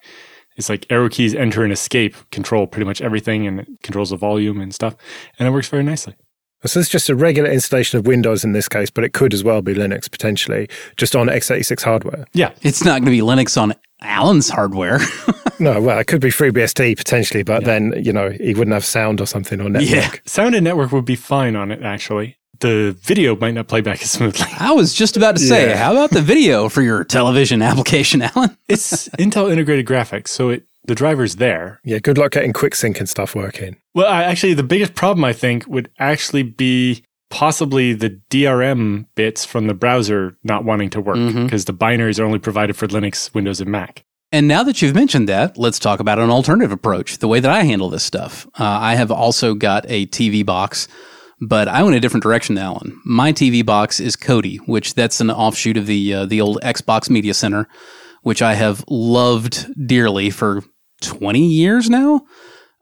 It's 0.56 0.70
like 0.70 0.86
arrow 0.92 1.10
keys 1.10 1.34
enter 1.34 1.64
and 1.64 1.74
escape 1.74 2.16
control 2.30 2.68
pretty 2.68 2.86
much 2.86 3.02
everything 3.02 3.48
and 3.48 3.62
it 3.62 3.68
controls 3.82 4.12
the 4.12 4.18
volume 4.18 4.62
and 4.62 4.74
stuff. 4.74 4.96
And 5.40 5.48
it 5.48 5.52
works 5.52 5.70
very 5.70 5.84
nicely. 5.84 6.16
So 6.66 6.80
it's 6.80 6.90
just 6.90 7.10
a 7.10 7.16
regular 7.16 7.50
installation 7.50 8.00
of 8.00 8.08
Windows 8.08 8.44
in 8.44 8.54
this 8.54 8.70
case, 8.70 8.90
but 8.90 9.04
it 9.04 9.14
could 9.14 9.34
as 9.34 9.44
well 9.44 9.62
be 9.62 9.74
Linux 9.74 10.10
potentially, 10.10 10.70
just 10.98 11.16
on 11.16 11.28
x86 11.28 11.82
hardware. 11.82 12.26
Yeah. 12.34 12.52
It's 12.62 12.84
not 12.84 13.02
going 13.02 13.06
to 13.06 13.12
be 13.12 13.20
Linux 13.20 13.62
on 13.62 13.74
Allan's 14.02 14.50
hardware. 14.50 15.00
no, 15.60 15.82
well, 15.82 16.00
it 16.00 16.08
could 16.08 16.22
be 16.22 16.30
FreeBSD 16.30 16.98
potentially, 16.98 17.44
but 17.44 17.62
yeah. 17.62 17.68
then, 17.68 17.94
you 18.04 18.14
know, 18.14 18.30
he 18.30 18.54
wouldn't 18.54 18.74
have 18.74 18.86
sound 18.86 19.20
or 19.22 19.26
something 19.26 19.60
or 19.60 19.70
network. 19.70 19.90
Yeah. 19.90 20.20
Sound 20.26 20.56
and 20.56 20.64
network 20.64 20.92
would 20.92 21.06
be 21.06 21.16
fine 21.16 21.56
on 21.56 21.72
it, 21.72 21.82
actually. 21.84 22.38
The 22.60 22.96
video 23.02 23.36
might 23.36 23.56
not 23.56 23.68
play 23.68 23.82
back 23.82 24.02
as 24.02 24.12
smoothly. 24.12 24.48
I 24.58 24.72
was 24.72 24.94
just 24.94 25.18
about 25.18 25.36
to 25.36 25.42
say, 25.42 25.70
yeah. 25.70 25.78
how 25.78 25.92
about 25.92 26.12
the 26.12 26.22
video 26.22 26.70
for 26.70 26.82
your 26.82 27.04
television 27.04 27.62
application, 27.62 28.22
Allan? 28.22 28.58
it's 28.70 29.10
Intel 29.20 29.52
integrated 29.52 29.86
graphics, 29.86 30.30
so 30.30 30.50
it 30.50 30.66
the 30.86 30.96
driver's 30.96 31.38
there. 31.38 31.80
Yeah, 31.84 32.00
good 32.00 32.18
luck 32.18 32.32
getting 32.32 32.54
quick 32.54 32.76
sync 32.76 33.00
and 33.00 33.10
stuff 33.10 33.36
working. 33.36 33.78
Well, 33.94 34.08
I, 34.08 34.24
actually, 34.24 34.54
the 34.54 34.64
biggest 34.64 34.96
problem 34.96 35.24
I 35.24 35.34
think 35.34 35.66
would 35.68 35.90
actually 36.00 36.44
be 36.44 37.04
possibly 37.30 37.94
the 37.94 38.22
DRM 38.30 39.06
bits 39.16 39.44
from 39.44 39.68
the 39.68 39.74
browser 39.74 40.36
not 40.44 40.66
wanting 40.66 40.90
to 40.92 41.02
work 41.02 41.16
because 41.16 41.66
mm-hmm. 41.66 41.66
the 41.66 41.74
binaries 41.74 42.20
are 42.20 42.26
only 42.26 42.40
provided 42.40 42.76
for 42.76 42.88
Linux, 42.88 43.34
Windows, 43.34 43.60
and 43.60 43.72
Mac. 43.72 44.04
And 44.32 44.48
now 44.48 44.64
that 44.64 44.82
you've 44.82 44.96
mentioned 44.96 45.30
that, 45.30 45.58
let's 45.58 45.80
talk 45.80 46.00
about 46.00 46.20
an 46.20 46.30
alternative 46.30 46.72
approach, 46.72 47.20
the 47.20 47.28
way 47.28 47.40
that 47.40 47.52
I 47.52 47.64
handle 47.64 47.90
this 47.90 48.04
stuff. 48.04 48.48
Uh, 48.60 48.64
I 48.66 48.96
have 48.96 49.12
also 49.12 49.54
got 49.54 49.86
a 49.88 50.08
TV 50.08 50.44
box, 50.46 50.88
but 51.40 51.68
I 51.68 51.84
went 51.84 51.96
a 51.96 52.00
different 52.00 52.24
direction, 52.24 52.58
Allan. 52.58 53.00
My 53.06 53.32
TV 53.32 53.66
box 53.66 54.00
is 54.00 54.16
Kodi, 54.16 54.58
which 54.68 54.96
that's 54.96 55.22
an 55.22 55.30
offshoot 55.30 55.78
of 55.78 55.86
the 55.86 56.14
uh, 56.14 56.26
the 56.26 56.42
old 56.42 56.60
Xbox 56.62 57.10
Media 57.10 57.34
Center, 57.34 57.68
which 58.24 58.42
I 58.42 58.56
have 58.56 58.84
loved 58.88 59.68
dearly 59.88 60.30
for 60.30 60.64
20 61.04 61.40
years 61.40 61.90
now. 61.90 62.26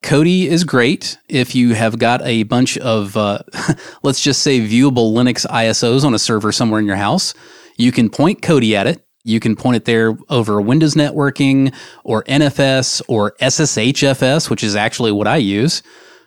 Kodi 0.03 0.47
is 0.47 0.63
great 0.63 1.17
if 1.29 1.53
you 1.53 1.75
have 1.75 1.99
got 1.99 2.21
a 2.23 2.43
bunch 2.43 2.77
of, 2.79 3.15
uh, 3.15 3.39
let's 4.03 4.21
just 4.21 4.41
say, 4.41 4.59
viewable 4.59 5.13
Linux 5.13 5.45
ISOs 5.45 6.03
on 6.03 6.13
a 6.13 6.19
server 6.19 6.51
somewhere 6.51 6.79
in 6.79 6.87
your 6.87 6.95
house. 6.95 7.33
You 7.77 7.91
can 7.91 8.09
point 8.09 8.41
Kodi 8.41 8.73
at 8.73 8.87
it. 8.87 9.05
You 9.23 9.39
can 9.39 9.55
point 9.55 9.75
it 9.75 9.85
there 9.85 10.17
over 10.29 10.59
Windows 10.59 10.95
networking 10.95 11.73
or 12.03 12.23
NFS 12.23 13.03
or 13.07 13.33
SSHFS, 13.39 14.49
which 14.49 14.63
is 14.63 14.75
actually 14.75 15.11
what 15.11 15.27
I 15.27 15.37
use. 15.37 15.83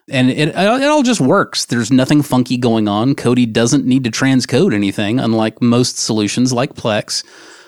And 0.09 0.31
it, 0.31 0.49
it 0.49 0.57
all 0.57 1.03
just 1.03 1.21
works. 1.21 1.65
There's 1.65 1.91
nothing 1.91 2.23
funky 2.23 2.57
going 2.57 2.87
on. 2.87 3.15
Kodi 3.15 3.51
doesn't 3.51 3.87
need 3.87 4.05
to 4.05 4.11
transcode 4.11 4.75
anything, 4.75 5.19
unlike 5.19 5.61
most 5.61 5.99
solutions 5.99 6.53
like 6.53 6.75
Plex. 6.75 7.25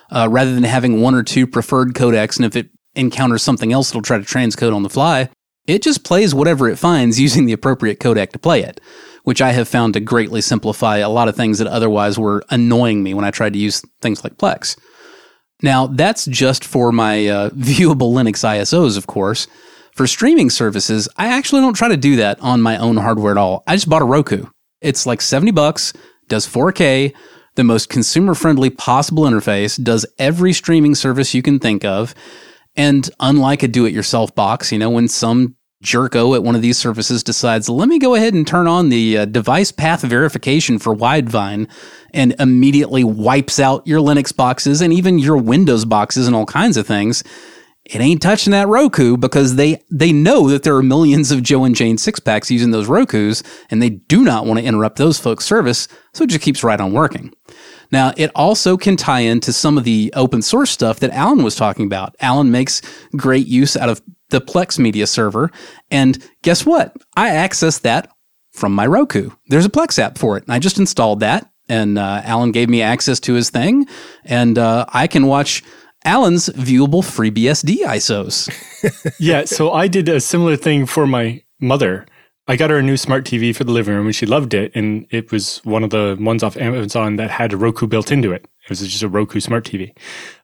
Uh, 0.08 0.28
rather 0.30 0.54
than 0.54 0.62
having 0.62 1.00
one 1.00 1.16
or 1.16 1.24
two 1.24 1.48
preferred 1.48 1.92
codecs, 1.94 2.36
and 2.36 2.44
if 2.46 2.54
it 2.54 2.70
encounters 2.96 3.42
something 3.42 3.72
else 3.72 3.90
it'll 3.90 4.02
try 4.02 4.18
to 4.18 4.24
transcode 4.24 4.74
on 4.74 4.82
the 4.82 4.90
fly. 4.90 5.28
It 5.66 5.82
just 5.82 6.04
plays 6.04 6.34
whatever 6.34 6.68
it 6.68 6.78
finds 6.78 7.20
using 7.26 7.46
the 7.46 7.52
appropriate 7.52 8.00
codec 8.00 8.30
to 8.32 8.38
play 8.38 8.62
it, 8.62 8.80
which 9.24 9.42
I 9.42 9.52
have 9.52 9.68
found 9.68 9.94
to 9.94 10.00
greatly 10.00 10.40
simplify 10.40 10.98
a 10.98 11.08
lot 11.08 11.28
of 11.28 11.36
things 11.36 11.58
that 11.58 11.68
otherwise 11.68 12.18
were 12.18 12.44
annoying 12.50 13.02
me 13.02 13.14
when 13.14 13.24
I 13.24 13.30
tried 13.30 13.52
to 13.52 13.58
use 13.58 13.82
things 14.00 14.24
like 14.24 14.36
Plex. 14.36 14.76
Now, 15.62 15.86
that's 15.86 16.26
just 16.26 16.64
for 16.64 16.92
my 16.92 17.26
uh, 17.26 17.50
viewable 17.56 18.12
Linux 18.12 18.44
ISOs, 18.44 18.96
of 18.96 19.06
course. 19.06 19.46
For 19.94 20.06
streaming 20.06 20.50
services, 20.50 21.08
I 21.16 21.28
actually 21.28 21.62
don't 21.62 21.72
try 21.72 21.88
to 21.88 21.96
do 21.96 22.16
that 22.16 22.38
on 22.40 22.60
my 22.60 22.76
own 22.76 22.98
hardware 22.98 23.32
at 23.32 23.38
all. 23.38 23.62
I 23.66 23.76
just 23.76 23.88
bought 23.88 24.02
a 24.02 24.04
Roku. 24.04 24.44
It's 24.82 25.06
like 25.06 25.22
70 25.22 25.52
bucks, 25.52 25.94
does 26.28 26.46
4K, 26.46 27.14
the 27.54 27.64
most 27.64 27.88
consumer 27.88 28.34
friendly 28.34 28.68
possible 28.68 29.24
interface, 29.24 29.82
does 29.82 30.04
every 30.18 30.52
streaming 30.52 30.94
service 30.94 31.32
you 31.32 31.40
can 31.40 31.58
think 31.58 31.82
of, 31.82 32.14
and 32.76 33.08
unlike 33.20 33.62
a 33.62 33.68
do 33.68 33.86
it 33.86 33.94
yourself 33.94 34.34
box, 34.34 34.72
you 34.72 34.78
know, 34.78 34.90
when 34.90 35.08
some 35.08 35.56
jerko 35.84 36.34
at 36.34 36.42
one 36.42 36.54
of 36.56 36.62
these 36.62 36.78
services 36.78 37.22
decides, 37.22 37.68
let 37.68 37.88
me 37.88 37.98
go 37.98 38.14
ahead 38.14 38.34
and 38.34 38.46
turn 38.46 38.66
on 38.66 38.88
the 38.88 39.18
uh, 39.18 39.24
device 39.26 39.70
path 39.70 40.02
verification 40.02 40.78
for 40.78 40.94
Widevine 40.94 41.68
and 42.14 42.34
immediately 42.38 43.04
wipes 43.04 43.60
out 43.60 43.86
your 43.86 44.00
Linux 44.00 44.34
boxes 44.34 44.80
and 44.80 44.92
even 44.92 45.18
your 45.18 45.36
Windows 45.36 45.84
boxes 45.84 46.26
and 46.26 46.34
all 46.34 46.46
kinds 46.46 46.76
of 46.76 46.86
things. 46.86 47.22
it 47.86 48.00
ain't 48.00 48.20
touching 48.20 48.50
that 48.50 48.66
Roku 48.68 49.16
because 49.16 49.54
they 49.54 49.80
they 49.90 50.12
know 50.12 50.48
that 50.48 50.64
there 50.64 50.74
are 50.74 50.82
millions 50.82 51.30
of 51.30 51.42
Joe 51.42 51.64
and 51.64 51.74
Jane 51.74 51.98
six 51.98 52.18
packs 52.18 52.50
using 52.50 52.72
those 52.72 52.88
Rokus, 52.88 53.44
and 53.70 53.80
they 53.80 53.90
do 53.90 54.24
not 54.24 54.44
want 54.44 54.58
to 54.58 54.66
interrupt 54.66 54.98
those 54.98 55.18
folks' 55.18 55.44
service, 55.44 55.86
so 56.12 56.24
it 56.24 56.30
just 56.30 56.42
keeps 56.42 56.64
right 56.64 56.80
on 56.80 56.92
working. 56.92 57.32
Now, 57.92 58.12
it 58.16 58.30
also 58.34 58.76
can 58.76 58.96
tie 58.96 59.20
into 59.20 59.52
some 59.52 59.78
of 59.78 59.84
the 59.84 60.12
open 60.16 60.42
source 60.42 60.70
stuff 60.70 61.00
that 61.00 61.10
Allan 61.10 61.42
was 61.42 61.56
talking 61.56 61.86
about. 61.86 62.14
Allan 62.20 62.50
makes 62.50 62.82
great 63.16 63.46
use 63.46 63.76
out 63.76 63.88
of 63.88 64.02
the 64.30 64.40
Plex 64.40 64.78
media 64.78 65.06
server, 65.06 65.50
and 65.90 66.18
guess 66.42 66.66
what? 66.66 66.96
I 67.16 67.30
access 67.30 67.78
that 67.80 68.10
from 68.52 68.74
my 68.74 68.86
Roku. 68.86 69.30
There's 69.48 69.66
a 69.66 69.70
Plex 69.70 69.98
app 69.98 70.18
for 70.18 70.36
it, 70.36 70.44
and 70.44 70.52
I 70.52 70.58
just 70.58 70.78
installed 70.78 71.20
that. 71.20 71.50
And 71.68 71.98
uh, 71.98 72.22
Allan 72.24 72.52
gave 72.52 72.68
me 72.68 72.80
access 72.80 73.18
to 73.20 73.34
his 73.34 73.50
thing, 73.50 73.86
and 74.24 74.56
uh, 74.56 74.86
I 74.88 75.08
can 75.08 75.26
watch 75.26 75.64
Allan's 76.04 76.48
viewable 76.50 77.02
FreeBSD 77.02 77.78
ISOs. 77.78 78.48
yeah, 79.18 79.44
so 79.44 79.72
I 79.72 79.88
did 79.88 80.08
a 80.08 80.20
similar 80.20 80.56
thing 80.56 80.86
for 80.86 81.06
my 81.06 81.42
mother. 81.60 82.06
I 82.48 82.54
got 82.54 82.70
her 82.70 82.78
a 82.78 82.82
new 82.82 82.96
smart 82.96 83.24
TV 83.24 83.54
for 83.54 83.64
the 83.64 83.72
living 83.72 83.94
room 83.94 84.06
and 84.06 84.14
she 84.14 84.24
loved 84.24 84.54
it. 84.54 84.70
And 84.74 85.06
it 85.10 85.32
was 85.32 85.58
one 85.64 85.82
of 85.82 85.90
the 85.90 86.16
ones 86.20 86.42
off 86.42 86.56
Amazon 86.56 87.16
that 87.16 87.30
had 87.30 87.52
a 87.52 87.56
Roku 87.56 87.86
built 87.86 88.12
into 88.12 88.32
it. 88.32 88.46
It 88.64 88.70
was 88.70 88.80
just 88.80 89.02
a 89.02 89.08
Roku 89.08 89.40
smart 89.40 89.64
TV. 89.64 89.96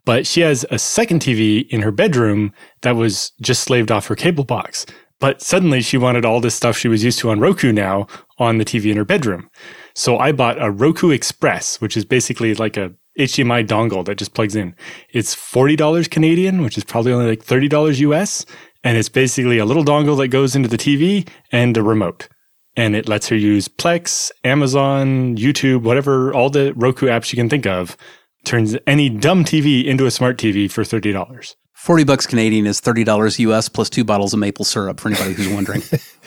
But 0.05 0.27
she 0.27 0.41
has 0.41 0.67
a 0.71 0.79
second 0.79 1.21
TV 1.21 1.69
in 1.69 1.83
her 1.83 1.93
bedroom 1.93 2.53
that 2.81 2.97
was 2.97 3.33
just 3.41 3.63
slaved 3.63 3.93
off 3.93 4.09
her 4.09 4.17
cable 4.17 4.45
box. 4.45 4.85
But 5.21 5.41
suddenly 5.41 5.81
she 5.81 5.97
wanted 5.97 6.25
all 6.25 6.41
this 6.41 6.57
stuff 6.57 6.77
she 6.77 6.89
was 6.89 7.05
used 7.05 7.21
to 7.21 7.31
on 7.31 7.39
Roku 7.39 7.71
now 7.73 8.09
on 8.39 8.59
the 8.59 8.65
TV 8.65 8.91
in 8.91 8.97
her 8.97 9.05
bedroom. 9.05 9.49
So 9.95 10.19
I 10.19 10.33
bought 10.33 10.61
a 10.61 10.71
Roku 10.71 11.11
Express, 11.11 11.81
which 11.81 11.97
is 11.97 12.05
basically 12.05 12.55
like 12.57 12.77
a 12.77 12.93
HDMI 13.19 13.67
dongle 13.67 14.05
that 14.07 14.17
just 14.17 14.35
plugs 14.35 14.57
in. 14.57 14.75
It's 15.11 15.35
$40 15.35 16.11
Canadian, 16.11 16.63
which 16.63 16.79
is 16.79 16.83
probably 16.85 17.13
only 17.13 17.27
like 17.27 17.45
$30 17.45 18.01
US. 18.01 18.47
And 18.85 18.97
it's 18.97 19.09
basically 19.09 19.59
a 19.59 19.65
little 19.65 19.85
dongle 19.85 20.17
that 20.19 20.29
goes 20.29 20.57
into 20.57 20.69
the 20.69 20.77
TV 20.77 21.29
and 21.51 21.77
a 21.77 21.83
remote. 21.83 22.29
And 22.77 22.97
it 22.97 23.09
lets 23.09 23.29
her 23.29 23.37
use 23.37 23.69
Plex, 23.69 24.31
Amazon, 24.45 25.37
YouTube, 25.37 25.83
whatever, 25.83 26.33
all 26.33 26.51
the 26.51 26.73
Roku 26.75 27.07
apps 27.07 27.33
you 27.33 27.37
can 27.37 27.49
think 27.49 27.67
of. 27.67 27.97
Turns 28.45 28.77
any 28.87 29.09
dumb 29.09 29.45
TV 29.45 29.85
into 29.85 30.07
a 30.07 30.11
smart 30.11 30.37
TV 30.37 30.71
for 30.71 30.83
$30. 30.83 31.55
40 31.75 32.05
bucks 32.05 32.27
Canadian 32.27 32.67
is 32.67 32.81
$30 32.81 33.39
US 33.41 33.69
plus 33.69 33.91
two 33.91 34.05
bottles 34.05 34.33
of 34.33 34.39
maple 34.39 34.65
syrup 34.65 35.01
for 35.01 35.09
anybody 35.09 35.35
who's 35.35 35.49
wondering. 35.49 35.83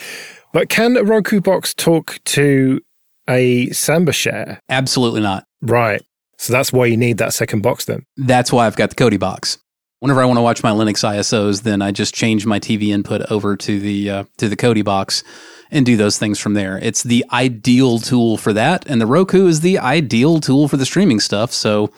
but 0.53 0.69
can 0.69 0.97
a 0.97 1.03
Roku 1.03 1.41
box 1.41 1.73
talk 1.73 2.19
to 2.25 2.81
a 3.27 3.69
Samba 3.71 4.13
share? 4.13 4.59
Absolutely 4.69 5.21
not. 5.21 5.45
Right. 5.61 6.01
So 6.37 6.53
that's 6.53 6.71
why 6.71 6.85
you 6.85 6.97
need 6.97 7.17
that 7.17 7.33
second 7.33 7.61
box 7.61 7.85
then. 7.85 8.03
That's 8.17 8.51
why 8.51 8.67
I've 8.67 8.75
got 8.75 8.89
the 8.89 8.95
Kodi 8.95 9.19
box. 9.19 9.57
Whenever 10.05 10.21
I 10.21 10.25
want 10.25 10.37
to 10.37 10.43
watch 10.43 10.61
my 10.61 10.69
Linux 10.69 11.03
ISOs, 11.03 11.63
then 11.63 11.81
I 11.81 11.91
just 11.91 12.13
change 12.13 12.45
my 12.45 12.59
TV 12.59 12.89
input 12.89 13.23
over 13.31 13.57
to 13.57 13.79
the 13.79 14.11
uh, 14.11 14.23
to 14.37 14.47
the 14.47 14.55
Kodi 14.55 14.83
box 14.83 15.23
and 15.71 15.83
do 15.83 15.97
those 15.97 16.19
things 16.19 16.39
from 16.39 16.53
there. 16.53 16.77
It's 16.77 17.01
the 17.01 17.25
ideal 17.33 17.97
tool 17.97 18.37
for 18.37 18.53
that, 18.53 18.85
and 18.85 19.01
the 19.01 19.07
Roku 19.07 19.47
is 19.47 19.61
the 19.61 19.79
ideal 19.79 20.39
tool 20.39 20.67
for 20.67 20.77
the 20.77 20.85
streaming 20.85 21.19
stuff. 21.19 21.51
So 21.51 21.91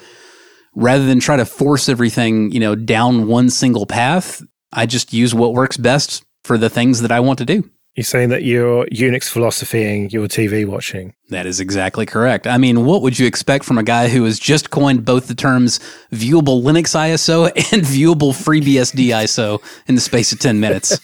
rather 0.74 1.06
than 1.06 1.20
try 1.20 1.36
to 1.36 1.44
force 1.44 1.90
everything, 1.90 2.50
you 2.54 2.62
know, 2.62 2.76
down 2.76 3.28
one 3.28 3.50
single 3.50 3.86
path, 3.86 4.42
I 4.72 4.86
just 4.86 5.12
use 5.12 5.36
what 5.36 5.54
works 5.54 5.76
best 5.76 6.24
for 6.46 6.58
the 6.58 6.70
things 6.70 7.02
that 7.02 7.12
I 7.12 7.20
want 7.20 7.40
to 7.40 7.46
do. 7.46 7.70
You're 7.98 8.04
saying 8.04 8.30
that 8.30 8.44
you're 8.44 8.86
Unix 8.86 9.24
philosophying 9.24 10.12
your 10.12 10.28
TV 10.28 10.68
watching. 10.68 11.16
That 11.30 11.48
is 11.48 11.60
exactly 11.60 12.06
correct. 12.06 12.46
I 12.46 12.60
mean, 12.60 12.86
what 12.86 13.02
would 13.02 13.18
you 13.18 13.26
expect 13.26 13.66
from 13.66 13.80
a 13.80 13.84
guy 13.84 14.08
who 14.08 14.24
has 14.26 14.38
just 14.38 14.70
coined 14.70 15.04
both 15.04 15.28
the 15.28 15.34
terms 15.34 15.80
viewable 16.12 16.62
Linux 16.62 16.96
ISO 16.96 17.48
and 17.74 17.82
viewable 17.82 18.34
FreeBSD 18.34 19.08
ISO 19.08 19.60
in 19.88 19.96
the 19.96 20.02
space 20.02 20.32
of 20.32 20.38
10 20.38 20.60
minutes? 20.60 21.00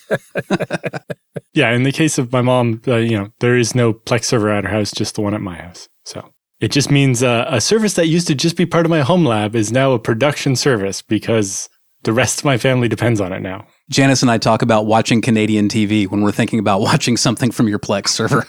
yeah, 1.56 1.72
in 1.72 1.82
the 1.82 1.92
case 1.92 2.20
of 2.20 2.32
my 2.32 2.44
mom, 2.44 2.80
uh, 2.88 2.98
you 2.98 3.18
know, 3.18 3.30
there 3.40 3.58
is 3.58 3.74
no 3.74 3.92
Plex 3.96 4.26
server 4.26 4.52
at 4.52 4.64
her 4.64 4.70
house, 4.70 4.92
just 4.92 5.16
the 5.16 5.22
one 5.22 5.34
at 5.34 5.42
my 5.42 5.56
house. 5.56 5.90
So 6.06 6.32
it 6.60 6.70
just 6.70 6.92
means 6.92 7.24
uh, 7.24 7.46
a 7.48 7.60
service 7.60 7.96
that 7.96 8.06
used 8.06 8.28
to 8.28 8.36
just 8.36 8.56
be 8.56 8.68
part 8.68 8.86
of 8.86 8.92
my 8.92 9.02
home 9.02 9.26
lab 9.26 9.56
is 9.56 9.72
now 9.72 9.94
a 9.94 10.00
production 10.00 10.56
service 10.56 11.02
because 11.02 11.70
the 12.04 12.14
rest 12.14 12.42
of 12.42 12.46
my 12.46 12.60
family 12.60 12.88
depends 12.88 13.20
on 13.20 13.34
it 13.34 13.42
now. 13.42 13.66
Janice 13.90 14.22
and 14.22 14.32
I 14.32 14.38
talk 14.38 14.62
about 14.62 14.86
watching 14.86 15.22
Canadian 15.22 15.68
TV 15.68 16.08
when 16.08 16.22
we're 16.22 16.32
thinking 16.32 16.58
about 16.58 16.82
watching 16.82 17.18
something 17.18 17.52
from 17.52 17.68
your 17.68 17.80
Plex 17.80 18.10
server. 18.10 18.48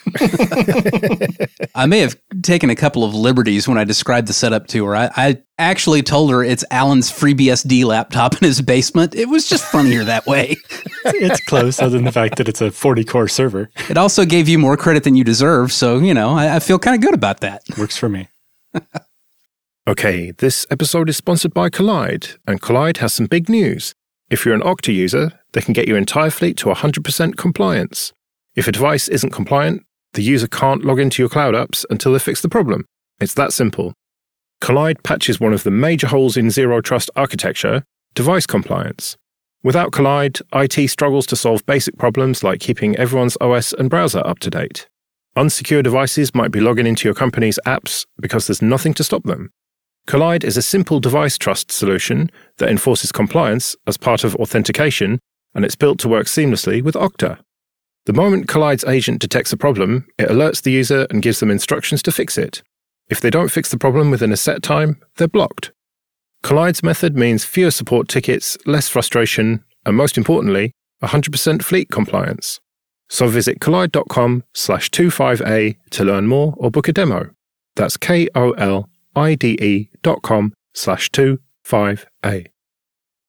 I 1.75 1.87
may 1.87 1.99
have 2.01 2.17
taken 2.43 2.71
a 2.71 2.77
couple 2.77 3.05
of 3.05 3.15
liberties 3.15 3.67
when 3.67 3.77
I 3.77 3.85
described 3.85 4.29
the 4.29 4.33
setup 4.33 4.69
to 4.69 4.85
her. 4.87 4.97
I, 4.97 5.11
I, 5.17 5.43
actually 5.57 6.03
told 6.03 6.33
her 6.33 6.43
it's 6.43 6.65
Allan's 6.73 7.13
FreeBSD 7.13 7.85
laptop 7.85 8.35
in 8.35 8.41
his 8.41 8.61
basement. 8.61 9.15
It 9.15 9.29
was 9.29 9.49
just 9.49 9.65
funnier 9.67 10.03
that 10.03 10.27
way. 10.27 10.57
it's 11.05 11.41
close, 11.45 11.81
other 11.81 11.97
than 11.97 12.05
the 12.05 12.11
fact 12.11 12.39
that 12.39 12.49
it's 12.49 12.61
a 12.61 12.73
40 12.73 13.05
core 13.05 13.29
server. 13.29 13.71
It 13.89 13.97
also 13.97 14.25
gave 14.25 14.49
you 14.49 14.59
more 14.59 14.77
credit 14.77 15.05
than 15.05 15.15
you 15.15 15.23
deserve. 15.23 15.71
So, 15.71 15.99
you 15.99 16.13
know, 16.13 16.31
I, 16.31 16.57
I 16.57 16.59
feel 16.59 16.81
kind 16.81 16.97
of 16.97 17.03
good 17.03 17.15
about 17.15 17.39
that. 17.41 17.63
Works 17.79 17.97
for 17.97 18.09
me. 18.09 18.27
okay, 19.87 20.33
this 20.33 20.67
episode 20.73 21.09
is 21.09 21.17
sponsored 21.17 21.55
by 21.55 21.71
Kolide, 21.71 22.37
and 22.49 22.61
Kolide 22.61 22.97
has 22.97 23.13
some 23.13 23.27
big 23.27 23.49
news. 23.49 23.95
If 24.31 24.45
you're 24.45 24.55
an 24.55 24.63
Okta 24.63 24.95
user, 24.95 25.33
they 25.53 25.61
can 25.61 25.75
get 25.75 25.87
your 25.87 25.99
entire 25.99 26.31
fleet 26.31 26.57
to 26.59 26.67
100% 26.67 27.37
compliance. 27.37 28.13
If 28.55 28.67
a 28.67 28.73
device 28.73 29.09
isn't 29.09 29.31
compliant, 29.31 29.85
the 30.15 30.23
user 30.23 30.47
can't 30.47 30.85
log 30.85 30.99
into 30.99 31.23
your 31.23 31.29
cloud 31.29 31.55
apps 31.55 31.85
until 31.91 32.13
they 32.13 32.19
fix 32.19 32.41
the 32.41 32.49
problem. 32.49 32.87
It's 33.21 33.35
that 33.35 33.53
simple. 33.53 33.95
Kolide 34.61 35.03
patches 35.03 35.41
one 35.41 35.53
of 35.53 35.63
the 35.63 35.71
major 35.71 36.07
holes 36.07 36.37
in 36.37 36.51
zero 36.51 36.81
trust 36.81 37.11
architecture 37.17 37.83
device 38.15 38.47
compliance. 38.47 39.17
Without 39.63 39.91
Kolide, 39.91 40.41
IT 40.53 40.89
struggles 40.89 41.27
to 41.27 41.37
solve 41.37 41.67
basic 41.67 41.99
problems 41.99 42.45
like 42.45 42.61
keeping 42.61 42.97
everyone's 42.97 43.37
OS 43.41 43.73
and 43.73 43.91
browser 43.91 44.25
up 44.25 44.39
to 44.41 44.51
date. 44.51 44.89
Unsecure 45.37 45.83
devices 45.83 46.35
might 46.35 46.53
be 46.53 46.61
logging 46.61 46.87
into 46.87 47.09
your 47.09 47.15
company's 47.15 47.59
apps 47.67 48.07
because 48.21 48.47
there's 48.47 48.63
nothing 48.63 48.95
to 48.95 49.03
stop 49.03 49.25
them. 49.25 49.51
Kolide 50.07 50.45
is 50.45 50.57
a 50.57 50.63
simple 50.63 51.01
device 51.01 51.39
trust 51.39 51.73
solution 51.73 52.31
that 52.59 52.69
enforces 52.69 53.11
compliance 53.11 53.75
as 53.87 53.97
part 53.97 54.23
of 54.23 54.37
authentication, 54.37 55.19
and 55.55 55.65
it's 55.65 55.77
built 55.77 55.99
to 56.01 56.09
work 56.09 56.27
seamlessly 56.27 56.83
with 56.83 56.95
Okta. 56.95 57.39
The 58.07 58.13
moment 58.13 58.47
Kolide's 58.47 58.85
agent 58.85 59.21
detects 59.21 59.53
a 59.53 59.57
problem, 59.57 60.07
it 60.19 60.29
alerts 60.29 60.63
the 60.63 60.73
user 60.73 61.07
and 61.09 61.23
gives 61.23 61.41
them 61.41 61.51
instructions 61.51 62.03
to 62.03 62.13
fix 62.13 62.37
it. 62.37 62.63
If 63.09 63.21
they 63.21 63.31
don't 63.31 63.51
fix 63.51 63.71
the 63.71 63.79
problem 63.79 64.11
within 64.11 64.33
a 64.33 64.37
set 64.37 64.63
time, 64.63 65.01
they're 65.17 65.27
blocked. 65.27 65.73
Kolide's 66.43 66.83
method 66.83 67.17
means 67.17 67.47
fewer 67.47 67.71
support 67.71 68.09
tickets, 68.09 68.59
less 68.67 68.91
frustration, 68.91 69.65
and 69.87 69.97
most 69.97 70.19
importantly, 70.19 70.73
100% 71.03 71.63
fleet 71.63 71.89
compliance. 71.91 72.61
So 73.09 73.29
visit 73.29 73.59
kolide.com 73.59 74.45
slash 74.53 74.91
25A 74.91 75.77
to 75.91 76.05
learn 76.05 76.27
more 76.27 76.55
or 76.59 76.71
book 76.71 76.89
a 76.89 76.93
demo. 76.93 77.31
That's 77.77 77.97
K 77.97 78.29
O 78.35 78.53
L 78.53 78.89
ide.com 79.17 80.55
slash 80.75 81.11
25A. 81.11 82.47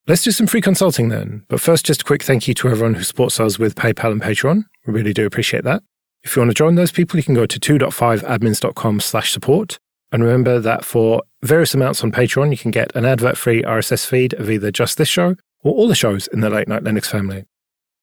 Let's 0.07 0.23
do 0.23 0.31
some 0.31 0.45
free 0.47 0.61
consulting 0.61 1.09
then. 1.09 1.45
But 1.49 1.59
first, 1.59 1.85
just 1.85 2.01
a 2.01 2.05
quick 2.05 2.21
thank 2.21 2.47
you 2.47 2.53
to 2.55 2.69
everyone 2.69 2.93
who 2.93 3.03
supports 3.03 3.39
us 3.39 3.57
with 3.57 3.75
PayPal 3.75 4.11
and 4.11 4.21
Patreon. 4.21 4.65
We 4.85 4.93
really 4.93 5.13
do 5.13 5.25
appreciate 5.25 5.63
that. 5.63 5.81
If 6.23 6.35
you 6.35 6.41
want 6.41 6.51
to 6.51 6.55
join 6.55 6.75
those 6.75 6.91
people, 6.91 7.17
you 7.17 7.23
can 7.23 7.33
go 7.33 7.45
to 7.45 7.59
2.5admins.com 7.59 8.99
slash 8.99 9.31
support. 9.31 9.79
And 10.11 10.23
remember 10.23 10.59
that 10.59 10.85
for 10.85 11.23
various 11.41 11.73
amounts 11.73 12.03
on 12.03 12.11
Patreon, 12.11 12.51
you 12.51 12.57
can 12.57 12.71
get 12.71 12.95
an 12.95 13.05
advert-free 13.05 13.63
RSS 13.63 14.05
feed 14.05 14.33
of 14.33 14.49
either 14.49 14.71
just 14.71 14.97
this 14.97 15.09
show 15.09 15.35
or 15.63 15.73
all 15.73 15.87
the 15.87 15.95
shows 15.95 16.27
in 16.27 16.41
the 16.41 16.49
Late 16.49 16.67
Night 16.67 16.83
Linux 16.83 17.07
family. 17.07 17.45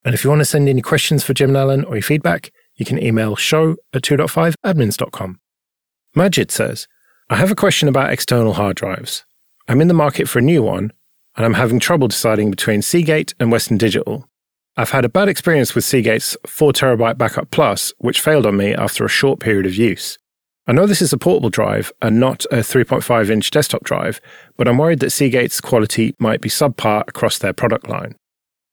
And 0.05 0.14
if 0.14 0.25
you 0.25 0.31
want 0.31 0.40
to 0.40 0.45
send 0.45 0.68
any 0.68 0.83
questions 0.83 1.23
for 1.23 1.35
Jim 1.35 1.55
and 1.55 1.85
or 1.85 1.95
your 1.95 2.03
feedback, 2.03 2.53
you 2.75 2.85
can 2.85 3.03
email 3.03 3.37
show 3.37 3.77
at 3.95 4.03
2.5admins.com. 4.03 5.38
Majid 6.14 6.51
says, 6.51 6.88
I 7.33 7.37
have 7.37 7.51
a 7.51 7.55
question 7.55 7.88
about 7.88 8.12
external 8.12 8.53
hard 8.53 8.77
drives. 8.77 9.25
I'm 9.66 9.81
in 9.81 9.88
the 9.88 9.95
market 9.95 10.29
for 10.29 10.38
a 10.38 10.42
new 10.42 10.62
one, 10.62 10.92
and 11.35 11.47
I'm 11.47 11.55
having 11.55 11.81
trouble 11.81 12.07
deciding 12.07 12.51
between 12.51 12.83
Seagate 12.83 13.33
and 13.40 13.51
Western 13.51 13.79
Digital. 13.79 14.29
I've 14.77 14.90
had 14.90 15.07
a 15.07 15.09
bad 15.09 15.31
experience 15.31 15.75
with 15.75 15.83
Seagate's 15.83 16.37
4TB 16.47 17.16
Backup 17.16 17.51
Plus, 17.51 17.95
which 17.97 18.21
failed 18.21 18.45
on 18.45 18.59
me 18.59 18.75
after 18.75 19.07
a 19.07 19.09
short 19.09 19.40
period 19.40 19.64
of 19.64 19.75
use. 19.75 20.18
I 20.66 20.73
know 20.73 20.87
this 20.87 21.01
is 21.01 21.14
a 21.14 21.16
portable 21.16 21.49
drive 21.49 21.90
and 22.03 22.21
not 22.21 22.45
a 22.51 22.57
3.5 22.57 23.31
inch 23.31 23.51
desktop 23.51 23.83
drive, 23.83 24.21
but 24.59 24.68
I'm 24.68 24.77
worried 24.77 25.01
that 25.01 25.09
Seagate's 25.09 25.62
quality 25.62 26.14
might 26.18 26.42
be 26.42 26.51
subpar 26.51 27.09
across 27.09 27.38
their 27.38 27.55
product 27.55 27.88
line. 27.88 28.14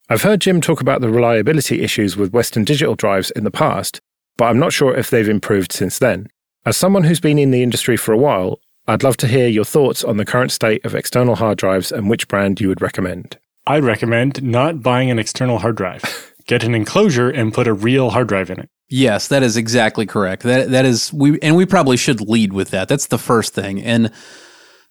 I've 0.09 0.23
heard 0.23 0.41
Jim 0.41 0.59
talk 0.59 0.81
about 0.81 0.99
the 0.99 1.09
reliability 1.09 1.81
issues 1.81 2.17
with 2.17 2.33
Western 2.33 2.65
Digital 2.65 2.95
drives 2.95 3.31
in 3.31 3.45
the 3.45 3.51
past, 3.51 4.01
but 4.35 4.47
I'm 4.47 4.59
not 4.59 4.73
sure 4.73 4.93
if 4.93 5.09
they've 5.09 5.29
improved 5.29 5.71
since 5.71 5.97
then. 5.97 6.27
As 6.65 6.75
someone 6.75 7.05
who's 7.05 7.21
been 7.21 7.39
in 7.39 7.51
the 7.51 7.63
industry 7.63 7.95
for 7.95 8.11
a 8.11 8.17
while, 8.17 8.59
I'd 8.85 9.03
love 9.03 9.15
to 9.17 9.27
hear 9.27 9.47
your 9.47 9.63
thoughts 9.63 10.03
on 10.03 10.17
the 10.17 10.25
current 10.25 10.51
state 10.51 10.83
of 10.83 10.93
external 10.93 11.35
hard 11.35 11.57
drives 11.57 11.91
and 11.91 12.09
which 12.09 12.27
brand 12.27 12.59
you 12.59 12.67
would 12.67 12.81
recommend. 12.81 13.37
I'd 13.65 13.85
recommend 13.85 14.43
not 14.43 14.81
buying 14.81 15.09
an 15.09 15.19
external 15.19 15.59
hard 15.59 15.77
drive. 15.77 16.33
Get 16.47 16.63
an 16.63 16.75
enclosure 16.75 17.29
and 17.29 17.53
put 17.53 17.67
a 17.67 17.73
real 17.73 18.09
hard 18.09 18.27
drive 18.27 18.49
in 18.49 18.59
it. 18.59 18.69
Yes, 18.89 19.27
that 19.29 19.41
is 19.41 19.55
exactly 19.55 20.05
correct. 20.05 20.43
That 20.43 20.71
that 20.71 20.83
is 20.83 21.13
we 21.13 21.39
and 21.41 21.55
we 21.55 21.67
probably 21.67 21.95
should 21.95 22.21
lead 22.21 22.53
with 22.53 22.71
that. 22.71 22.87
That's 22.87 23.05
the 23.05 23.19
first 23.19 23.53
thing. 23.53 23.81
And 23.83 24.11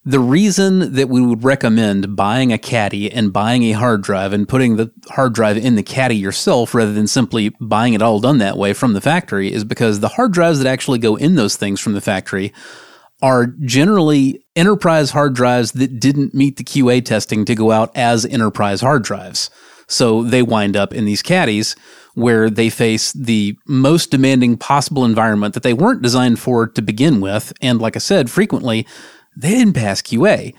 The 0.05 0.19
reason 0.19 0.93
that 0.93 1.09
we 1.09 1.21
would 1.21 1.43
recommend 1.43 2.15
buying 2.15 2.53
a 2.53 2.57
caddy 2.57 3.11
and 3.11 3.33
buying 3.33 3.63
a 3.63 3.73
hard 3.73 4.01
drive 4.01 4.31
and 4.31 4.47
putting 4.47 4.77
the 4.77 4.91
hard 5.09 5.33
drive 5.33 5.57
in 5.57 5.75
the 5.75 5.83
caddy 5.83 6.15
yourself 6.15 6.73
rather 6.73 6.93
than 6.93 7.07
simply 7.07 7.49
buying 7.59 7.93
it 7.93 8.01
all 8.01 8.21
done 8.21 8.37
that 8.37 8.57
way 8.57 8.71
from 8.73 8.93
the 8.93 9.01
factory 9.01 9.51
is 9.51 9.65
because 9.65 9.99
the 9.99 10.07
hard 10.09 10.31
drives 10.31 10.59
that 10.59 10.69
actually 10.69 10.99
go 10.99 11.17
in 11.17 11.35
those 11.35 11.57
things 11.57 11.81
from 11.81 11.93
the 11.93 12.01
factory 12.01 12.53
are 13.21 13.47
generally 13.65 14.45
enterprise 14.55 15.11
hard 15.11 15.35
drives 15.35 15.73
that 15.73 15.99
didn't 15.99 16.33
meet 16.33 16.55
the 16.55 16.63
QA 16.63 17.03
testing 17.03 17.43
to 17.43 17.53
go 17.53 17.71
out 17.71 17.91
as 17.95 18.25
enterprise 18.25 18.79
hard 18.79 19.03
drives. 19.03 19.49
So 19.87 20.23
they 20.23 20.43
wind 20.43 20.77
up 20.77 20.93
in 20.93 21.05
these 21.05 21.21
caddies 21.21 21.75
where 22.13 22.49
they 22.49 22.69
face 22.69 23.11
the 23.11 23.57
most 23.67 24.11
demanding 24.11 24.57
possible 24.57 25.03
environment 25.03 25.53
that 25.55 25.63
they 25.63 25.73
weren't 25.73 26.01
designed 26.01 26.39
for 26.39 26.67
to 26.67 26.81
begin 26.81 27.19
with. 27.19 27.51
And 27.61 27.81
like 27.81 27.95
I 27.95 27.99
said, 27.99 28.29
frequently 28.29 28.87
they 29.39 29.51
didn't 29.51 29.73
pass 29.73 30.01
QA. 30.01 30.53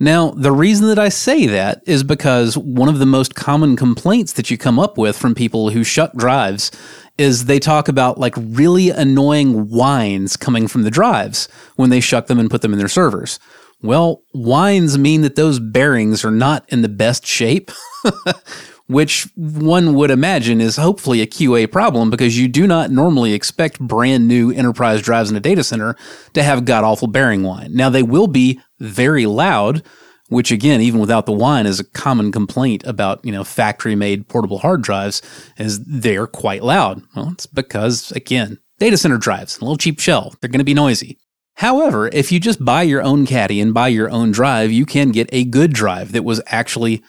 Now, 0.00 0.30
the 0.30 0.52
reason 0.52 0.86
that 0.88 0.98
I 0.98 1.08
say 1.08 1.46
that 1.46 1.82
is 1.84 2.04
because 2.04 2.56
one 2.56 2.88
of 2.88 3.00
the 3.00 3.06
most 3.06 3.34
common 3.34 3.74
complaints 3.74 4.32
that 4.34 4.50
you 4.50 4.56
come 4.56 4.78
up 4.78 4.96
with 4.96 5.18
from 5.18 5.34
people 5.34 5.70
who 5.70 5.82
shuck 5.82 6.12
drives 6.14 6.70
is 7.16 7.46
they 7.46 7.58
talk 7.58 7.88
about 7.88 8.18
like 8.18 8.34
really 8.36 8.90
annoying 8.90 9.68
whines 9.68 10.36
coming 10.36 10.68
from 10.68 10.82
the 10.82 10.90
drives 10.90 11.48
when 11.74 11.90
they 11.90 11.98
shuck 11.98 12.28
them 12.28 12.38
and 12.38 12.48
put 12.50 12.62
them 12.62 12.72
in 12.72 12.78
their 12.78 12.86
servers. 12.86 13.40
Well, 13.82 14.22
whines 14.32 14.96
mean 14.98 15.22
that 15.22 15.36
those 15.36 15.58
bearings 15.58 16.24
are 16.24 16.30
not 16.30 16.64
in 16.68 16.82
the 16.82 16.88
best 16.88 17.26
shape, 17.26 17.72
which 18.88 19.28
one 19.34 19.94
would 19.94 20.10
imagine 20.10 20.60
is 20.60 20.76
hopefully 20.76 21.20
a 21.20 21.26
QA 21.26 21.70
problem 21.70 22.08
because 22.08 22.38
you 22.38 22.48
do 22.48 22.66
not 22.66 22.90
normally 22.90 23.34
expect 23.34 23.78
brand 23.78 24.26
new 24.26 24.50
enterprise 24.50 25.02
drives 25.02 25.30
in 25.30 25.36
a 25.36 25.40
data 25.40 25.62
center 25.62 25.94
to 26.32 26.42
have 26.42 26.64
god 26.64 26.84
awful 26.84 27.06
bearing 27.06 27.42
whine. 27.42 27.74
Now, 27.74 27.90
they 27.90 28.02
will 28.02 28.26
be 28.26 28.60
very 28.80 29.26
loud, 29.26 29.82
which 30.28 30.50
again, 30.50 30.80
even 30.80 31.00
without 31.00 31.26
the 31.26 31.32
whine, 31.32 31.66
is 31.66 31.78
a 31.78 31.84
common 31.84 32.32
complaint 32.32 32.82
about, 32.86 33.22
you 33.24 33.30
know, 33.30 33.44
factory 33.44 33.94
made 33.94 34.26
portable 34.28 34.58
hard 34.58 34.82
drives 34.82 35.20
is 35.58 35.84
they're 35.84 36.26
quite 36.26 36.62
loud. 36.62 37.02
Well, 37.14 37.30
it's 37.32 37.46
because, 37.46 38.10
again, 38.12 38.58
data 38.78 38.96
center 38.96 39.18
drives, 39.18 39.58
a 39.58 39.60
little 39.60 39.76
cheap 39.76 40.00
shell, 40.00 40.34
they're 40.40 40.50
going 40.50 40.60
to 40.60 40.64
be 40.64 40.74
noisy. 40.74 41.18
However, 41.56 42.08
if 42.08 42.32
you 42.32 42.40
just 42.40 42.64
buy 42.64 42.84
your 42.84 43.02
own 43.02 43.26
caddy 43.26 43.60
and 43.60 43.74
buy 43.74 43.88
your 43.88 44.08
own 44.08 44.30
drive, 44.30 44.70
you 44.70 44.86
can 44.86 45.10
get 45.10 45.28
a 45.32 45.44
good 45.44 45.72
drive 45.72 46.12
that 46.12 46.24
was 46.24 46.40
actually 46.46 47.02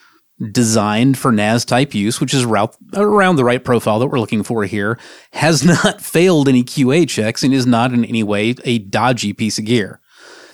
designed 0.51 1.17
for 1.17 1.31
NAS 1.31 1.65
type 1.65 1.93
use, 1.93 2.21
which 2.21 2.33
is 2.33 2.43
around 2.43 3.35
the 3.35 3.43
right 3.43 3.63
profile 3.63 3.99
that 3.99 4.07
we're 4.07 4.19
looking 4.19 4.43
for 4.43 4.63
here, 4.65 4.97
has 5.33 5.63
not 5.85 6.01
failed 6.01 6.47
any 6.47 6.63
QA 6.63 7.07
checks 7.07 7.43
and 7.43 7.53
is 7.53 7.65
not 7.65 7.93
in 7.93 8.05
any 8.05 8.23
way 8.23 8.55
a 8.63 8.79
dodgy 8.79 9.33
piece 9.33 9.59
of 9.59 9.65
gear. 9.65 9.99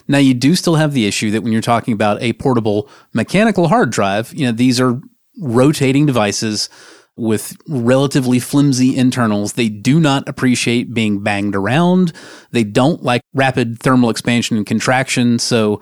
Now, 0.08 0.20
you 0.20 0.34
do 0.34 0.56
still 0.56 0.76
have 0.76 0.94
the 0.94 1.08
issue 1.08 1.32
that 1.32 1.42
when 1.42 1.52
you're 1.52 1.62
talking 1.62 1.94
about 1.94 2.22
a 2.22 2.34
portable 2.34 2.90
mechanical 3.14 3.68
hard 3.68 3.90
drive, 3.90 4.34
you 4.34 4.46
know, 4.46 4.52
these 4.52 4.80
are 4.80 5.02
rotating 5.40 6.06
devices 6.06 6.70
with 7.18 7.58
relatively 7.68 8.40
flimsy 8.40 8.96
internals. 8.96 9.54
They 9.54 9.70
do 9.70 10.00
not 10.00 10.28
appreciate 10.28 10.94
being 10.94 11.24
banged 11.24 11.56
around. 11.56 12.12
They 12.52 12.64
don't 12.64 13.04
like 13.04 13.22
rapid 13.34 13.80
thermal 13.80 14.10
expansion 14.10 14.58
and 14.58 14.66
contraction. 14.66 15.40
So, 15.40 15.82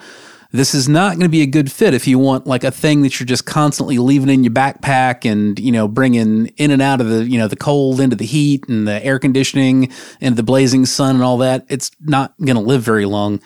this 0.53 0.73
is 0.73 0.87
not 0.87 1.13
going 1.13 1.23
to 1.23 1.29
be 1.29 1.41
a 1.41 1.47
good 1.47 1.71
fit 1.71 1.93
if 1.93 2.07
you 2.07 2.17
want 2.17 2.47
like 2.47 2.63
a 2.63 2.71
thing 2.71 3.01
that 3.01 3.19
you're 3.19 3.27
just 3.27 3.45
constantly 3.45 3.97
leaving 3.97 4.29
in 4.29 4.43
your 4.43 4.53
backpack 4.53 5.29
and 5.29 5.59
you 5.59 5.71
know 5.71 5.87
bringing 5.87 6.47
in 6.57 6.71
and 6.71 6.81
out 6.81 7.01
of 7.01 7.09
the 7.09 7.25
you 7.25 7.37
know 7.37 7.47
the 7.47 7.55
cold 7.55 7.99
into 7.99 8.15
the 8.15 8.25
heat 8.25 8.63
and 8.69 8.87
the 8.87 9.03
air 9.03 9.19
conditioning 9.19 9.91
and 10.21 10.35
the 10.35 10.43
blazing 10.43 10.85
sun 10.85 11.15
and 11.15 11.23
all 11.23 11.37
that 11.37 11.65
it's 11.69 11.91
not 11.99 12.33
going 12.39 12.55
to 12.55 12.61
live 12.61 12.81
very 12.81 13.05
long 13.05 13.41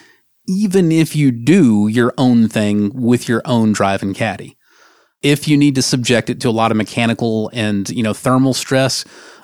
even 0.47 0.91
if 0.91 1.15
you 1.15 1.31
do 1.31 1.87
your 1.87 2.13
own 2.17 2.47
thing 2.47 2.91
with 2.93 3.27
your 3.27 3.41
own 3.45 3.73
drive 3.73 4.01
and 4.01 4.15
caddy. 4.15 4.57
If 5.21 5.47
you 5.47 5.57
need 5.57 5.75
to 5.75 5.81
subject 5.81 6.29
it 6.29 6.39
to 6.41 6.49
a 6.49 6.51
lot 6.51 6.71
of 6.71 6.77
mechanical 6.77 7.49
and, 7.53 7.89
you 7.89 8.01
know, 8.01 8.13
thermal 8.13 8.53
stress, 8.53 9.03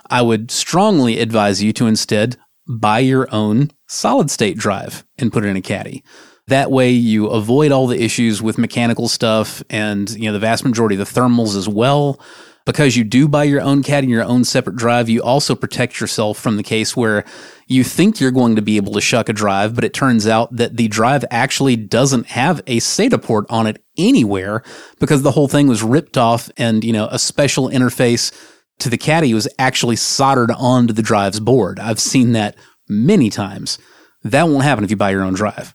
I 0.10 0.22
would 0.22 0.50
strongly 0.50 1.20
advise 1.20 1.62
you 1.62 1.74
to 1.74 1.88
instead 1.88 2.38
buy 2.68 3.00
your 3.00 3.28
own 3.34 3.72
solid 3.88 4.32
state 4.32 4.58
drive 4.58 5.04
and 5.18 5.34
put 5.34 5.44
it 5.44 5.50
in 5.50 5.58
a 5.58 5.62
caddy. 5.62 6.04
That 6.48 6.72
way 6.72 6.92
you 6.92 7.28
avoid 7.28 7.72
all 7.72 7.88
the 7.88 8.02
issues 8.02 8.42
with 8.42 8.58
mechanical 8.58 9.08
stuff 9.08 9.64
and, 9.70 10.10
you 10.12 10.26
know, 10.26 10.34
the 10.34 10.40
vast 10.40 10.66
majority 10.66 11.00
of 11.00 11.08
the 11.08 11.20
thermals 11.20 11.56
as 11.56 11.70
well 11.70 12.20
because 12.66 12.96
you 12.96 13.04
do 13.04 13.28
buy 13.28 13.44
your 13.44 13.62
own 13.62 13.84
caddy 13.84 14.06
and 14.06 14.12
your 14.12 14.24
own 14.24 14.44
separate 14.44 14.76
drive, 14.76 15.10
you 15.10 15.22
also 15.22 15.56
protect 15.56 16.00
yourself 16.00 16.38
from 16.38 16.58
the 16.58 16.64
case 16.64 16.96
where 16.96 17.26
you 17.68 17.84
think 17.84 18.20
you're 18.20 18.32
going 18.32 18.56
to 18.56 18.62
be 18.62 18.78
able 18.78 18.94
to 18.94 19.02
shuck 19.02 19.30
a 19.30 19.34
drive, 19.34 19.76
but 19.76 19.84
it 19.84 19.94
turns 19.94 20.28
out 20.28 20.56
that 20.56 20.78
the 20.78 20.88
drive 20.88 21.26
actually 21.30 21.76
doesn't 21.76 22.28
have 22.28 22.60
a 22.68 22.80
SATA 22.80 23.22
port 23.22 23.46
on 23.50 23.68
it 23.68 23.84
anywhere 23.98 24.64
because 25.00 25.24
the 25.24 25.32
whole 25.32 25.48
thing 25.48 25.68
was 25.68 25.84
ripped 25.84 26.18
off 26.18 26.50
and, 26.58 26.84
you 26.84 26.94
know, 26.94 27.08
a 27.12 27.20
special 27.20 27.70
interface 27.70 28.32
to 28.80 28.90
the 28.90 28.98
caddy 28.98 29.34
was 29.34 29.48
actually 29.60 29.96
soldered 29.96 30.52
onto 30.52 30.94
the 30.94 31.02
drive's 31.02 31.40
board. 31.40 31.80
I've 31.80 32.00
seen 32.00 32.32
that 32.34 32.56
many 32.88 33.30
times. 33.30 33.78
That 34.24 34.48
won't 34.48 34.64
happen 34.64 34.84
if 34.84 34.90
you 34.90 34.98
buy 34.98 35.12
your 35.12 35.24
own 35.24 35.34
drive. 35.34 35.74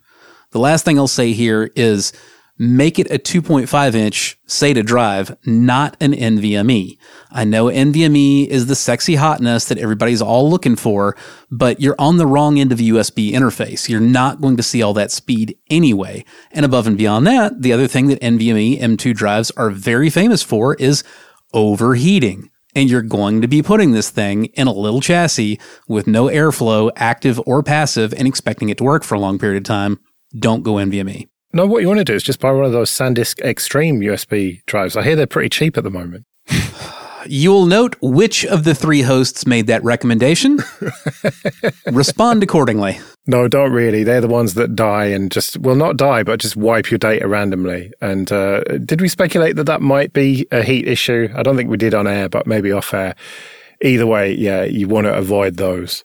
The 0.50 0.58
last 0.58 0.84
thing 0.84 0.98
I'll 0.98 1.08
say 1.08 1.32
here 1.32 1.70
is 1.76 2.12
make 2.58 2.98
it 2.98 3.10
a 3.10 3.18
2.5 3.18 3.94
inch 3.94 4.38
SATA 4.46 4.84
drive, 4.84 5.36
not 5.44 5.96
an 6.00 6.12
NVMe. 6.12 6.98
I 7.30 7.44
know 7.44 7.66
NVMe 7.66 8.46
is 8.46 8.66
the 8.66 8.74
sexy 8.74 9.16
hotness 9.16 9.66
that 9.66 9.78
everybody's 9.78 10.22
all 10.22 10.50
looking 10.50 10.74
for, 10.74 11.16
but 11.50 11.80
you're 11.80 11.94
on 11.98 12.16
the 12.16 12.26
wrong 12.26 12.58
end 12.58 12.72
of 12.72 12.78
the 12.78 12.90
USB 12.90 13.32
interface. 13.32 13.88
You're 13.88 14.00
not 14.00 14.40
going 14.40 14.56
to 14.56 14.62
see 14.62 14.82
all 14.82 14.94
that 14.94 15.12
speed 15.12 15.56
anyway. 15.70 16.24
And 16.50 16.64
above 16.64 16.86
and 16.86 16.98
beyond 16.98 17.26
that, 17.26 17.62
the 17.62 17.72
other 17.72 17.86
thing 17.86 18.08
that 18.08 18.20
NVMe 18.20 18.80
M2 18.80 19.14
drives 19.14 19.50
are 19.52 19.70
very 19.70 20.10
famous 20.10 20.42
for 20.42 20.74
is 20.76 21.04
overheating. 21.52 22.50
And 22.74 22.88
you're 22.88 23.02
going 23.02 23.40
to 23.40 23.48
be 23.48 23.62
putting 23.62 23.92
this 23.92 24.10
thing 24.10 24.46
in 24.46 24.66
a 24.66 24.72
little 24.72 25.00
chassis 25.00 25.58
with 25.88 26.06
no 26.06 26.26
airflow, 26.26 26.90
active 26.96 27.40
or 27.46 27.62
passive, 27.62 28.12
and 28.12 28.28
expecting 28.28 28.68
it 28.68 28.78
to 28.78 28.84
work 28.84 29.04
for 29.04 29.14
a 29.14 29.20
long 29.20 29.38
period 29.38 29.58
of 29.58 29.64
time. 29.64 29.98
Don't 30.36 30.62
go 30.62 30.74
NVMe. 30.74 31.28
No, 31.52 31.66
what 31.66 31.80
you 31.80 31.88
want 31.88 31.98
to 31.98 32.04
do 32.04 32.14
is 32.14 32.22
just 32.22 32.40
buy 32.40 32.52
one 32.52 32.64
of 32.64 32.72
those 32.72 32.90
SanDisk 32.90 33.40
Extreme 33.40 34.00
USB 34.00 34.64
drives. 34.66 34.96
I 34.96 35.02
hear 35.02 35.16
they're 35.16 35.26
pretty 35.26 35.48
cheap 35.48 35.78
at 35.78 35.84
the 35.84 35.90
moment. 35.90 36.24
You'll 37.26 37.66
note 37.66 37.96
which 38.00 38.44
of 38.46 38.64
the 38.64 38.74
three 38.74 39.02
hosts 39.02 39.46
made 39.46 39.66
that 39.66 39.82
recommendation. 39.82 40.60
Respond 41.86 42.42
accordingly. 42.42 43.00
No, 43.26 43.48
don't 43.48 43.72
really. 43.72 44.04
They're 44.04 44.20
the 44.20 44.28
ones 44.28 44.54
that 44.54 44.76
die 44.76 45.06
and 45.06 45.30
just, 45.30 45.58
well, 45.58 45.74
not 45.74 45.96
die, 45.96 46.22
but 46.22 46.40
just 46.40 46.56
wipe 46.56 46.90
your 46.90 46.98
data 46.98 47.26
randomly. 47.26 47.90
And 48.00 48.30
uh, 48.30 48.60
did 48.84 49.00
we 49.00 49.08
speculate 49.08 49.56
that 49.56 49.64
that 49.64 49.82
might 49.82 50.12
be 50.12 50.46
a 50.50 50.62
heat 50.62 50.86
issue? 50.86 51.28
I 51.34 51.42
don't 51.42 51.56
think 51.56 51.70
we 51.70 51.76
did 51.76 51.94
on 51.94 52.06
air, 52.06 52.28
but 52.28 52.46
maybe 52.46 52.72
off 52.72 52.94
air. 52.94 53.14
Either 53.82 54.06
way, 54.06 54.32
yeah, 54.32 54.64
you 54.64 54.88
want 54.88 55.06
to 55.06 55.14
avoid 55.14 55.56
those. 55.56 56.04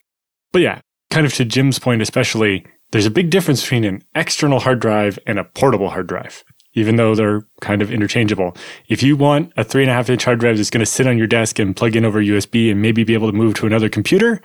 But 0.52 0.62
yeah, 0.62 0.82
kind 1.10 1.26
of 1.26 1.34
to 1.36 1.46
Jim's 1.46 1.80
point, 1.80 2.02
especially, 2.02 2.66
there's 2.94 3.08
a 3.08 3.12
big 3.12 3.32
difference 3.32 3.64
between 3.64 3.86
an 3.86 4.04
external 4.14 4.60
hard 4.60 4.80
drive 4.80 5.18
and 5.26 5.40
a 5.40 5.44
portable 5.44 5.90
hard 5.90 6.06
drive, 6.06 6.44
even 6.74 6.96
though 6.96 7.16
they're 7.16 7.42
kind 7.60 7.82
of 7.82 7.92
interchangeable. 7.92 8.56
If 8.88 9.02
you 9.02 9.18
want 9.18 9.52
a 9.58 9.64
three 9.64 9.82
and 9.82 9.90
a 9.90 9.96
half 9.96 10.12
inch 10.12 10.24
hard 10.26 10.40
drive 10.40 10.58
that's 10.58 10.70
going 10.70 10.86
to 10.86 10.92
sit 10.92 11.08
on 11.08 11.18
your 11.18 11.26
desk 11.26 11.58
and 11.58 11.76
plug 11.76 11.96
in 11.96 12.06
over 12.06 12.22
USB 12.22 12.70
and 12.70 12.84
maybe 12.84 13.04
be 13.04 13.16
able 13.16 13.32
to 13.32 13.36
move 13.36 13.56
to 13.56 13.66
another 13.66 13.90
computer, 13.90 14.44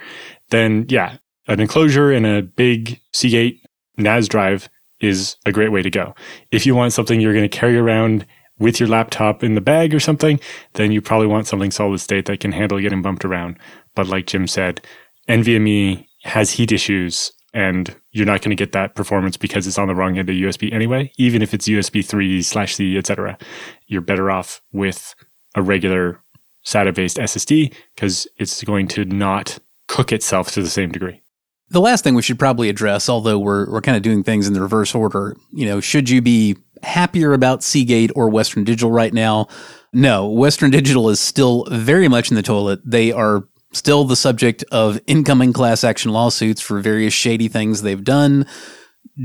then 0.49 0.87
yeah, 0.89 1.19
an 1.47 1.61
enclosure 1.61 2.11
and 2.11 2.25
a 2.25 2.41
big 2.41 2.99
Seagate 3.13 3.61
NAS 3.99 4.29
drive 4.29 4.71
is 4.99 5.37
a 5.45 5.53
great 5.53 5.71
way 5.71 5.83
to 5.83 5.91
go. 5.91 6.15
If 6.51 6.65
you 6.65 6.75
want 6.75 6.95
something 6.95 7.21
you're 7.21 7.35
going 7.35 7.49
to 7.49 7.55
carry 7.55 7.77
around 7.77 8.25
with 8.59 8.81
your 8.81 8.89
laptop 8.89 9.45
in 9.45 9.57
the 9.57 9.61
bag 9.61 9.93
or 9.93 10.01
something, 10.01 10.41
then 10.73 10.91
you 10.91 11.03
probably 11.03 11.27
want 11.27 11.47
something 11.47 11.71
solid 11.71 11.99
state 11.99 12.25
that 12.25 12.41
can 12.41 12.53
handle 12.53 12.81
getting 12.81 13.03
bumped 13.03 13.27
around. 13.27 13.59
But 13.95 14.07
like 14.07 14.27
Jim 14.27 14.47
said, 14.47 14.81
NVMe 15.29 16.07
has 16.23 16.53
heat 16.53 16.73
issues 16.73 17.31
and 17.55 17.95
you're 18.19 18.27
not 18.27 18.43
going 18.43 18.57
to 18.57 18.61
get 18.61 18.73
that 18.73 18.95
performance 18.95 19.37
because 19.37 19.67
it's 19.67 19.79
on 19.79 19.89
the 19.89 19.95
wrong 19.95 20.19
end 20.19 20.29
of 20.29 20.35
USB 20.35 20.73
anyway. 20.73 21.13
Even 21.17 21.41
if 21.41 21.55
it's 21.55 21.69
USB 21.69 22.05
3 22.05 22.43
slash 22.43 22.75
C, 22.75 22.99
etc., 22.99 23.39
you're 23.87 24.01
better 24.01 24.31
off 24.31 24.61
with 24.73 25.15
a 25.55 25.63
regular 25.63 26.21
SATA 26.65 26.95
based 26.95 27.17
SSD 27.17 27.73
because 27.95 28.27
it's 28.37 28.63
going 28.65 28.89
to 28.89 29.05
not 29.05 29.59
cook 29.87 30.13
itself 30.13 30.51
to 30.53 30.63
the 30.63 30.69
same 30.69 30.91
degree. 30.91 31.23
The 31.71 31.81
last 31.81 32.03
thing 32.03 32.15
we 32.15 32.23
should 32.23 32.39
probably 32.39 32.69
address, 32.69 33.09
although 33.09 33.39
we're, 33.39 33.71
we're 33.71 33.83
kind 33.83 33.97
of 33.97 34.03
doing 34.03 34.23
things 34.23 34.47
in 34.47 34.55
the 34.55 34.63
reverse 34.63 34.95
order, 34.95 35.37
you 35.53 35.67
know, 35.67 35.81
should 35.81 36.09
you 36.09 36.23
be 36.23 36.57
happier 36.83 37.33
about 37.33 37.63
Seagate 37.63 38.11
or 38.15 38.31
Western 38.31 38.65
Digital 38.65 38.91
right 38.91 39.13
now? 39.13 39.49
No, 39.93 40.29
Western 40.29 40.71
Digital 40.71 41.11
is 41.11 41.21
still 41.21 41.67
very 41.71 42.09
much 42.09 42.31
in 42.31 42.37
the 42.37 42.43
toilet. 42.43 42.81
They 42.85 43.13
are 43.13 43.45
still 43.73 44.05
the 44.05 44.17
subject 44.17 44.65
of 44.71 45.01
incoming 45.07 45.53
class 45.53 45.85
action 45.85 46.13
lawsuits 46.13 46.61
for 46.61 46.81
various 46.81 47.15
shady 47.15 47.49
things 47.49 47.83
they've 47.83 48.05
done. 48.05 48.47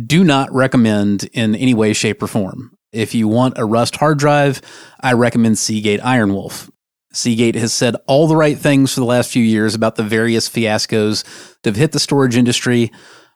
Do 0.06 0.24
not 0.24 0.52
recommend 0.52 1.26
in 1.34 1.56
any 1.56 1.74
way, 1.74 1.94
shape, 1.94 2.22
or 2.22 2.28
form. 2.28 2.76
If 2.92 3.16
you 3.16 3.28
want 3.28 3.58
a 3.58 3.66
Rust 3.66 3.96
hard 3.96 4.20
drive, 4.20 4.62
I 5.00 5.14
recommend 5.14 5.58
Seagate 5.58 6.02
Ironwolf. 6.02 6.70
Seagate 7.12 7.56
has 7.56 7.74
said 7.74 7.96
all 8.08 8.28
the 8.28 8.36
right 8.36 8.58
things 8.58 8.94
for 8.94 9.00
the 9.00 9.06
last 9.06 9.32
few 9.32 9.44
years 9.44 9.76
about 9.76 9.96
the 9.96 10.04
various 10.04 10.50
fiascos 10.50 11.24
that 11.62 11.72
have 11.72 11.76
hit 11.76 11.92
the 11.92 12.00
storage 12.00 12.36
industry, 12.36 12.92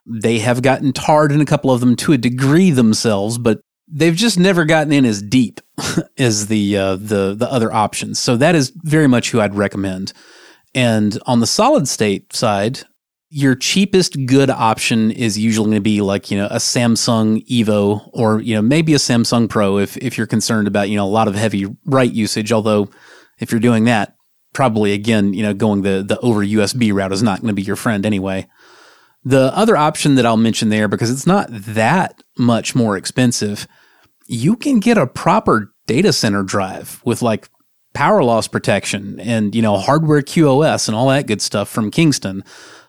They 0.05 0.39
have 0.39 0.61
gotten 0.61 0.93
tarred 0.93 1.31
in 1.31 1.41
a 1.41 1.45
couple 1.45 1.69
of 1.69 1.79
them 1.79 1.95
to 1.97 2.13
a 2.13 2.17
degree 2.17 2.71
themselves, 2.71 3.37
but 3.37 3.59
they've 3.87 4.15
just 4.15 4.39
never 4.39 4.65
gotten 4.65 4.93
in 4.93 5.05
as 5.05 5.21
deep 5.21 5.61
as 6.17 6.47
the 6.47 6.77
uh, 6.77 6.95
the 6.95 7.35
the 7.35 7.51
other 7.51 7.71
options. 7.71 8.19
So 8.19 8.37
that 8.37 8.55
is 8.55 8.71
very 8.83 9.07
much 9.07 9.31
who 9.31 9.41
I'd 9.41 9.55
recommend. 9.55 10.13
And 10.77 11.17
on 11.25 11.39
the 11.39 11.47
solid 11.47 11.87
state 11.87 12.33
side, 12.33 12.81
your 13.31 13.55
cheapest 13.55 14.27
good 14.27 14.51
option 14.51 15.09
is 15.09 15.35
usually 15.35 15.65
going 15.71 15.77
to 15.77 15.81
be 15.81 16.01
like 16.01 16.29
you 16.29 16.37
know 16.37 16.45
a 16.45 16.57
Samsung 16.57 17.43
Evo 17.47 18.07
or 18.13 18.41
you 18.41 18.53
know 18.53 18.61
maybe 18.61 18.93
a 18.93 18.97
Samsung 18.97 19.49
Pro 19.49 19.79
if 19.79 19.97
if 19.97 20.19
you're 20.19 20.27
concerned 20.27 20.67
about 20.67 20.91
you 20.91 20.95
know 20.95 21.03
a 21.03 21.09
lot 21.09 21.27
of 21.27 21.33
heavy 21.33 21.65
write 21.85 22.13
usage. 22.13 22.51
Although 22.51 22.91
if 23.39 23.51
you're 23.51 23.59
doing 23.59 23.85
that, 23.85 24.17
probably 24.53 24.93
again 24.93 25.33
you 25.33 25.41
know 25.41 25.55
going 25.55 25.81
the 25.81 26.05
the 26.07 26.19
over 26.19 26.45
USB 26.45 26.93
route 26.93 27.11
is 27.11 27.23
not 27.23 27.41
going 27.41 27.49
to 27.49 27.55
be 27.55 27.63
your 27.63 27.75
friend 27.75 28.05
anyway. 28.05 28.47
The 29.23 29.51
other 29.57 29.75
option 29.75 30.13
that 30.13 30.27
I'll 30.27 30.37
mention 30.37 30.69
there 30.69 30.87
because 30.87 31.09
it's 31.09 31.25
not 31.25 31.47
that 31.49 32.21
much 32.37 32.75
more 32.75 32.97
expensive, 32.97 33.67
you 34.27 34.55
can 34.55 34.79
get 34.79 34.99
a 34.99 35.07
proper 35.07 35.73
data 35.87 36.13
center 36.13 36.43
drive 36.43 37.01
with 37.03 37.23
like 37.23 37.49
power 37.97 38.23
loss 38.23 38.47
protection 38.47 39.19
and 39.19 39.55
you 39.55 39.61
know 39.63 39.75
hardware 39.75 40.21
QoS 40.21 40.87
and 40.87 40.95
all 40.95 41.09
that 41.09 41.25
good 41.25 41.41
stuff 41.41 41.67
from 41.67 41.89
Kingston. 41.89 42.43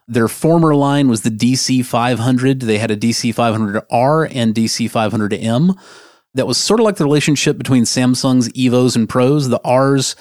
Their 0.06 0.28
former 0.28 0.74
line 0.74 1.08
was 1.08 1.22
the 1.22 1.30
DC 1.30 1.82
500. 1.86 2.60
They 2.60 2.76
had 2.76 2.90
a 2.90 2.96
DC 2.96 3.34
500R 3.34 4.30
and 4.34 4.54
DC 4.54 4.90
500M. 4.90 5.78
That 6.34 6.46
was 6.46 6.58
sort 6.58 6.78
of 6.78 6.84
like 6.84 6.96
the 6.96 7.04
relationship 7.04 7.56
between 7.56 7.84
Samsung's 7.84 8.50
Evos 8.50 8.96
and 8.96 9.08
Pros. 9.08 9.48
The 9.48 9.60
R's 9.64 10.14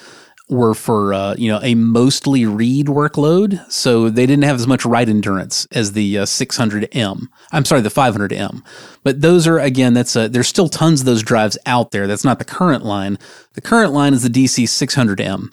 were 0.48 0.74
for 0.74 1.12
uh, 1.12 1.34
you 1.36 1.50
know 1.50 1.60
a 1.62 1.74
mostly 1.74 2.46
read 2.46 2.86
workload, 2.86 3.70
so 3.70 4.08
they 4.08 4.26
didn't 4.26 4.44
have 4.44 4.56
as 4.56 4.66
much 4.66 4.84
write 4.84 5.08
endurance 5.08 5.66
as 5.72 5.92
the 5.92 6.18
uh, 6.18 6.24
600M. 6.24 7.28
I'm 7.52 7.64
sorry, 7.64 7.80
the 7.80 7.88
500M. 7.88 8.62
But 9.02 9.20
those 9.20 9.46
are 9.46 9.58
again, 9.58 9.94
that's 9.94 10.16
a, 10.16 10.28
there's 10.28 10.48
still 10.48 10.68
tons 10.68 11.00
of 11.00 11.06
those 11.06 11.22
drives 11.22 11.58
out 11.66 11.90
there. 11.90 12.06
That's 12.06 12.24
not 12.24 12.38
the 12.38 12.44
current 12.44 12.84
line. 12.84 13.18
The 13.54 13.60
current 13.60 13.92
line 13.92 14.14
is 14.14 14.22
the 14.22 14.28
DC 14.28 14.64
600M 14.64 15.50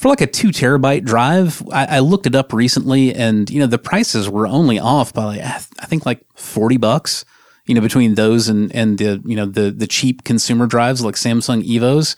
for 0.00 0.08
like 0.08 0.22
a 0.22 0.26
two 0.26 0.48
terabyte 0.48 1.04
drive, 1.04 1.62
I, 1.70 1.96
I, 1.96 1.98
looked 1.98 2.26
it 2.26 2.34
up 2.34 2.54
recently, 2.54 3.14
and 3.14 3.50
you 3.50 3.60
know 3.60 3.66
the 3.66 3.78
prices 3.78 4.30
were 4.30 4.46
only 4.46 4.78
off 4.78 5.12
by 5.12 5.24
like 5.24 5.42
I 5.42 5.58
think 5.86 6.06
like 6.06 6.24
forty 6.34 6.78
bucks. 6.78 7.26
You 7.66 7.74
know 7.74 7.82
between 7.82 8.14
those 8.14 8.48
and 8.48 8.74
and 8.74 8.96
the 8.96 9.20
you 9.26 9.36
know 9.36 9.44
the 9.44 9.70
the 9.70 9.86
cheap 9.86 10.24
consumer 10.24 10.66
drives 10.66 11.04
like 11.04 11.16
Samsung 11.16 11.62
Evos, 11.68 12.16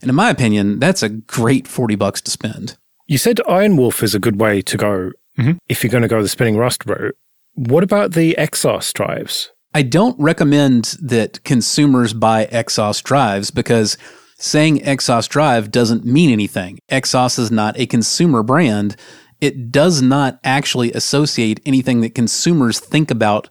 and 0.00 0.08
in 0.08 0.14
my 0.14 0.30
opinion, 0.30 0.78
that's 0.78 1.02
a 1.02 1.08
great 1.08 1.66
forty 1.66 1.94
bucks 1.94 2.20
to 2.22 2.30
spend. 2.30 2.76
You 3.06 3.18
said 3.18 3.40
Iron 3.48 3.76
Wolf 3.76 4.02
is 4.02 4.14
a 4.14 4.18
good 4.18 4.40
way 4.40 4.62
to 4.62 4.76
go 4.76 5.12
mm-hmm. 5.38 5.52
if 5.68 5.82
you're 5.82 5.90
going 5.90 6.02
to 6.02 6.08
go 6.08 6.22
the 6.22 6.28
spinning 6.28 6.56
rust 6.56 6.84
route. 6.86 7.16
What 7.54 7.84
about 7.84 8.12
the 8.12 8.34
Exos 8.38 8.92
drives? 8.92 9.50
I 9.74 9.82
don't 9.82 10.18
recommend 10.18 10.96
that 11.00 11.42
consumers 11.44 12.12
buy 12.12 12.46
Exos 12.46 13.02
drives 13.02 13.50
because 13.50 13.96
Saying 14.38 14.80
Exos 14.80 15.28
Drive 15.28 15.70
doesn't 15.70 16.04
mean 16.04 16.30
anything. 16.30 16.78
Exos 16.90 17.38
is 17.38 17.50
not 17.50 17.78
a 17.78 17.86
consumer 17.86 18.42
brand. 18.42 18.96
It 19.40 19.72
does 19.72 20.02
not 20.02 20.38
actually 20.44 20.92
associate 20.92 21.60
anything 21.64 22.02
that 22.02 22.14
consumers 22.14 22.78
think 22.78 23.10
about 23.10 23.48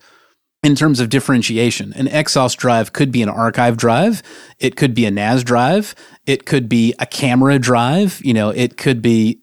in 0.65 0.73
terms 0.73 0.99
of 0.99 1.09
differentiation. 1.09 1.93
An 1.93 2.07
Exos 2.07 2.57
drive 2.57 2.91
could 2.91 3.11
be 3.11 3.21
an 3.21 3.29
archive 3.29 3.77
drive, 3.77 4.23
it 4.57 4.75
could 4.75 4.95
be 4.95 5.05
a 5.05 5.11
NAS 5.11 5.43
drive, 5.43 5.93
it 6.25 6.47
could 6.47 6.67
be 6.67 6.95
a 6.97 7.05
camera 7.05 7.59
drive, 7.59 8.19
you 8.23 8.33
know, 8.33 8.49
it 8.49 8.75
could 8.75 8.99
be 8.99 9.39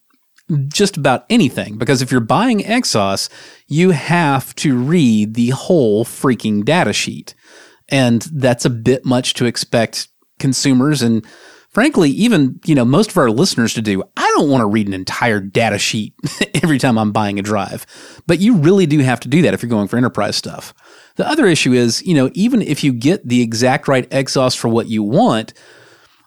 just 0.66 0.96
about 0.96 1.24
anything 1.30 1.78
because 1.78 2.02
if 2.02 2.10
you're 2.10 2.20
buying 2.20 2.58
Exos, 2.58 3.28
you 3.68 3.90
have 3.90 4.52
to 4.56 4.76
read 4.76 5.34
the 5.34 5.50
whole 5.50 6.04
freaking 6.04 6.64
data 6.64 6.92
sheet. 6.92 7.36
And 7.88 8.22
that's 8.22 8.64
a 8.64 8.70
bit 8.70 9.04
much 9.04 9.34
to 9.34 9.44
expect 9.44 10.08
consumers 10.40 11.02
and 11.02 11.24
frankly 11.68 12.10
even 12.10 12.58
you 12.64 12.74
know 12.74 12.84
most 12.84 13.10
of 13.10 13.16
our 13.16 13.30
listeners 13.30 13.74
to 13.74 13.82
do 13.82 14.02
i 14.16 14.32
don't 14.36 14.50
want 14.50 14.60
to 14.60 14.66
read 14.66 14.88
an 14.88 14.92
entire 14.92 15.38
data 15.38 15.78
sheet 15.78 16.14
every 16.62 16.78
time 16.78 16.98
i'm 16.98 17.12
buying 17.12 17.38
a 17.38 17.42
drive 17.42 17.86
but 18.26 18.40
you 18.40 18.56
really 18.56 18.86
do 18.86 18.98
have 18.98 19.20
to 19.20 19.28
do 19.28 19.42
that 19.42 19.54
if 19.54 19.62
you're 19.62 19.70
going 19.70 19.86
for 19.86 19.96
enterprise 19.96 20.34
stuff 20.34 20.74
the 21.16 21.28
other 21.28 21.46
issue 21.46 21.72
is 21.72 22.02
you 22.06 22.14
know 22.14 22.30
even 22.34 22.62
if 22.62 22.82
you 22.82 22.92
get 22.92 23.26
the 23.26 23.42
exact 23.42 23.88
right 23.88 24.08
Exos 24.10 24.56
for 24.56 24.68
what 24.68 24.88
you 24.88 25.02
want 25.02 25.52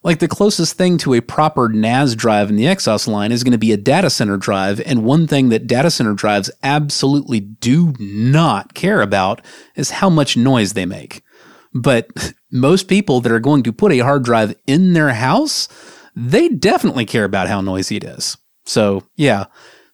like 0.06 0.20
the 0.20 0.28
closest 0.28 0.78
thing 0.78 1.00
to 1.00 1.16
a 1.16 1.20
proper 1.20 1.68
NAS 1.68 2.14
drive 2.14 2.52
in 2.52 2.58
the 2.58 2.66
Exos 2.66 3.08
line 3.08 3.32
is 3.32 3.44
going 3.44 3.54
to 3.54 3.58
be 3.58 3.72
a 3.72 3.78
data 3.78 4.12
center 4.12 4.38
drive. 4.38 4.80
And 4.86 5.04
one 5.04 5.26
thing 5.26 5.50
that 5.50 5.66
data 5.66 5.90
center 5.90 6.14
drives 6.14 6.52
absolutely 6.62 7.40
do 7.40 7.92
not 7.98 8.76
care 8.76 9.02
about 9.02 9.44
is 9.76 9.90
how 9.90 10.12
much 10.12 10.38
noise 10.38 10.74
they 10.74 10.86
make. 10.86 11.24
But 11.74 12.34
most 12.52 12.88
people 12.88 13.20
that 13.22 13.32
are 13.32 13.40
going 13.40 13.64
to 13.64 13.74
put 13.74 13.92
a 13.92 13.98
hard 13.98 14.24
drive 14.24 14.54
in 14.68 14.94
their 14.94 15.10
house, 15.10 15.68
they 16.16 16.50
definitely 16.50 17.06
care 17.06 17.26
about 17.26 17.48
how 17.48 17.60
noisy 17.60 17.98
it 17.98 18.04
is. 18.04 18.38
So, 18.68 19.02
yeah, 19.16 19.46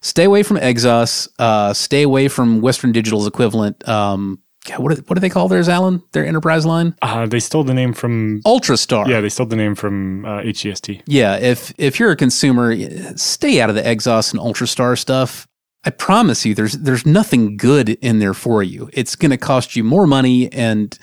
stay 0.02 0.26
away 0.26 0.44
from 0.44 0.58
Exos. 0.58 1.30
Uh, 1.40 1.74
stay 1.74 2.02
away 2.02 2.28
from 2.28 2.60
Western 2.60 2.92
Digital's 2.92 3.28
equivalent. 3.28 3.88
Um, 3.88 4.40
what 4.78 4.96
do, 4.96 5.02
what 5.08 5.16
do 5.16 5.20
they 5.20 5.30
call 5.30 5.48
theirs, 5.48 5.68
Allan? 5.68 6.04
Their 6.12 6.26
enterprise 6.26 6.66
line? 6.66 6.96
Uh, 7.02 7.26
they 7.26 7.40
stole 7.40 7.64
the 7.64 7.74
name 7.74 7.94
from 7.94 8.42
Ultrastar. 8.44 9.08
Yeah, 9.08 9.22
they 9.22 9.30
stole 9.30 9.48
the 9.48 9.56
name 9.56 9.76
from 9.76 10.26
uh, 10.26 10.42
HGST. 10.42 11.02
Yeah, 11.06 11.38
if 11.38 11.74
if 11.78 12.00
you're 12.00 12.12
a 12.12 12.16
consumer, 12.16 12.76
stay 13.18 13.60
out 13.60 13.70
of 13.70 13.76
the 13.76 13.82
Exos 13.82 14.34
and 14.34 14.42
Ultrastar 14.42 14.98
stuff. 14.98 15.48
I 15.84 15.90
promise 15.90 16.46
you, 16.46 16.54
there's 16.54 16.74
there's 16.74 17.06
nothing 17.06 17.58
good 17.58 17.90
in 17.90 18.20
there 18.20 18.36
for 18.36 18.62
you. 18.62 18.90
It's 18.94 19.16
going 19.16 19.32
to 19.32 19.38
cost 19.38 19.76
you 19.76 19.84
more 19.84 20.06
money 20.06 20.52
and 20.54 20.98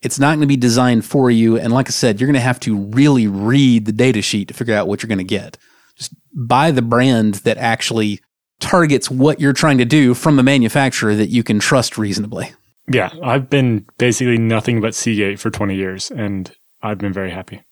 it's 0.00 0.18
not 0.18 0.30
going 0.30 0.40
to 0.40 0.46
be 0.46 0.56
designed 0.56 1.04
for 1.04 1.30
you. 1.30 1.58
And 1.58 1.72
like 1.72 1.88
I 1.88 1.90
said, 1.90 2.20
you're 2.20 2.26
going 2.26 2.34
to 2.34 2.40
have 2.40 2.60
to 2.60 2.76
really 2.76 3.26
read 3.26 3.86
the 3.86 3.92
data 3.92 4.22
sheet 4.22 4.48
to 4.48 4.54
figure 4.54 4.74
out 4.74 4.86
what 4.86 5.02
you're 5.02 5.08
going 5.08 5.18
to 5.18 5.24
get. 5.24 5.56
Just 5.96 6.14
buy 6.34 6.70
the 6.70 6.82
brand 6.82 7.34
that 7.36 7.56
actually 7.58 8.20
targets 8.60 9.10
what 9.10 9.40
you're 9.40 9.52
trying 9.52 9.78
to 9.78 9.84
do 9.84 10.14
from 10.14 10.38
a 10.38 10.42
manufacturer 10.42 11.14
that 11.14 11.28
you 11.28 11.42
can 11.42 11.58
trust 11.58 11.98
reasonably. 11.98 12.52
Yeah, 12.88 13.10
I've 13.22 13.48
been 13.48 13.86
basically 13.98 14.38
nothing 14.38 14.80
but 14.80 14.94
Seagate 14.94 15.40
for 15.40 15.50
20 15.50 15.74
years, 15.74 16.10
and 16.10 16.54
I've 16.82 16.98
been 16.98 17.12
very 17.12 17.30
happy. 17.30 17.62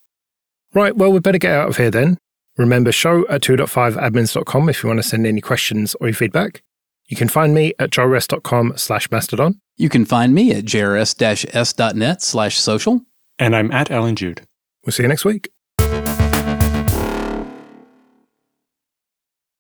Right, 0.75 0.97
well, 0.97 1.13
we 1.13 1.21
better 1.21 1.39
get 1.39 1.53
out 1.53 1.69
of 1.69 1.77
here 1.77 1.91
then. 1.91 2.17
Remember, 2.57 2.93
show 2.93 3.27
at 3.29 3.43
2.5admins.com 3.43 4.69
if 4.69 4.83
you 4.83 4.89
want 4.89 4.99
to 4.99 5.03
send 5.03 5.27
any 5.27 5.41
questions 5.41 5.95
or 6.01 6.09
your 6.09 6.15
feedback. 6.15 6.63
You 7.07 7.17
can 7.17 7.29
find 7.29 7.55
me 7.55 7.75
at 7.79 7.91
joelrest.com 7.91 8.75
slash 8.77 9.11
mastodon. 9.11 9.61
You 9.77 9.89
can 9.89 10.05
find 10.05 10.35
me 10.35 10.53
at 10.53 10.65
jrs-s.net 10.65 12.23
slash 12.23 12.59
social. 12.59 13.03
And 13.39 13.57
I'm 13.57 13.71
at 13.71 13.91
Allan 13.91 14.17
Jude. 14.17 14.43
We'll 14.85 14.93
see 14.93 15.03
you 15.03 15.09
next 15.09 15.25
week. 15.25 15.51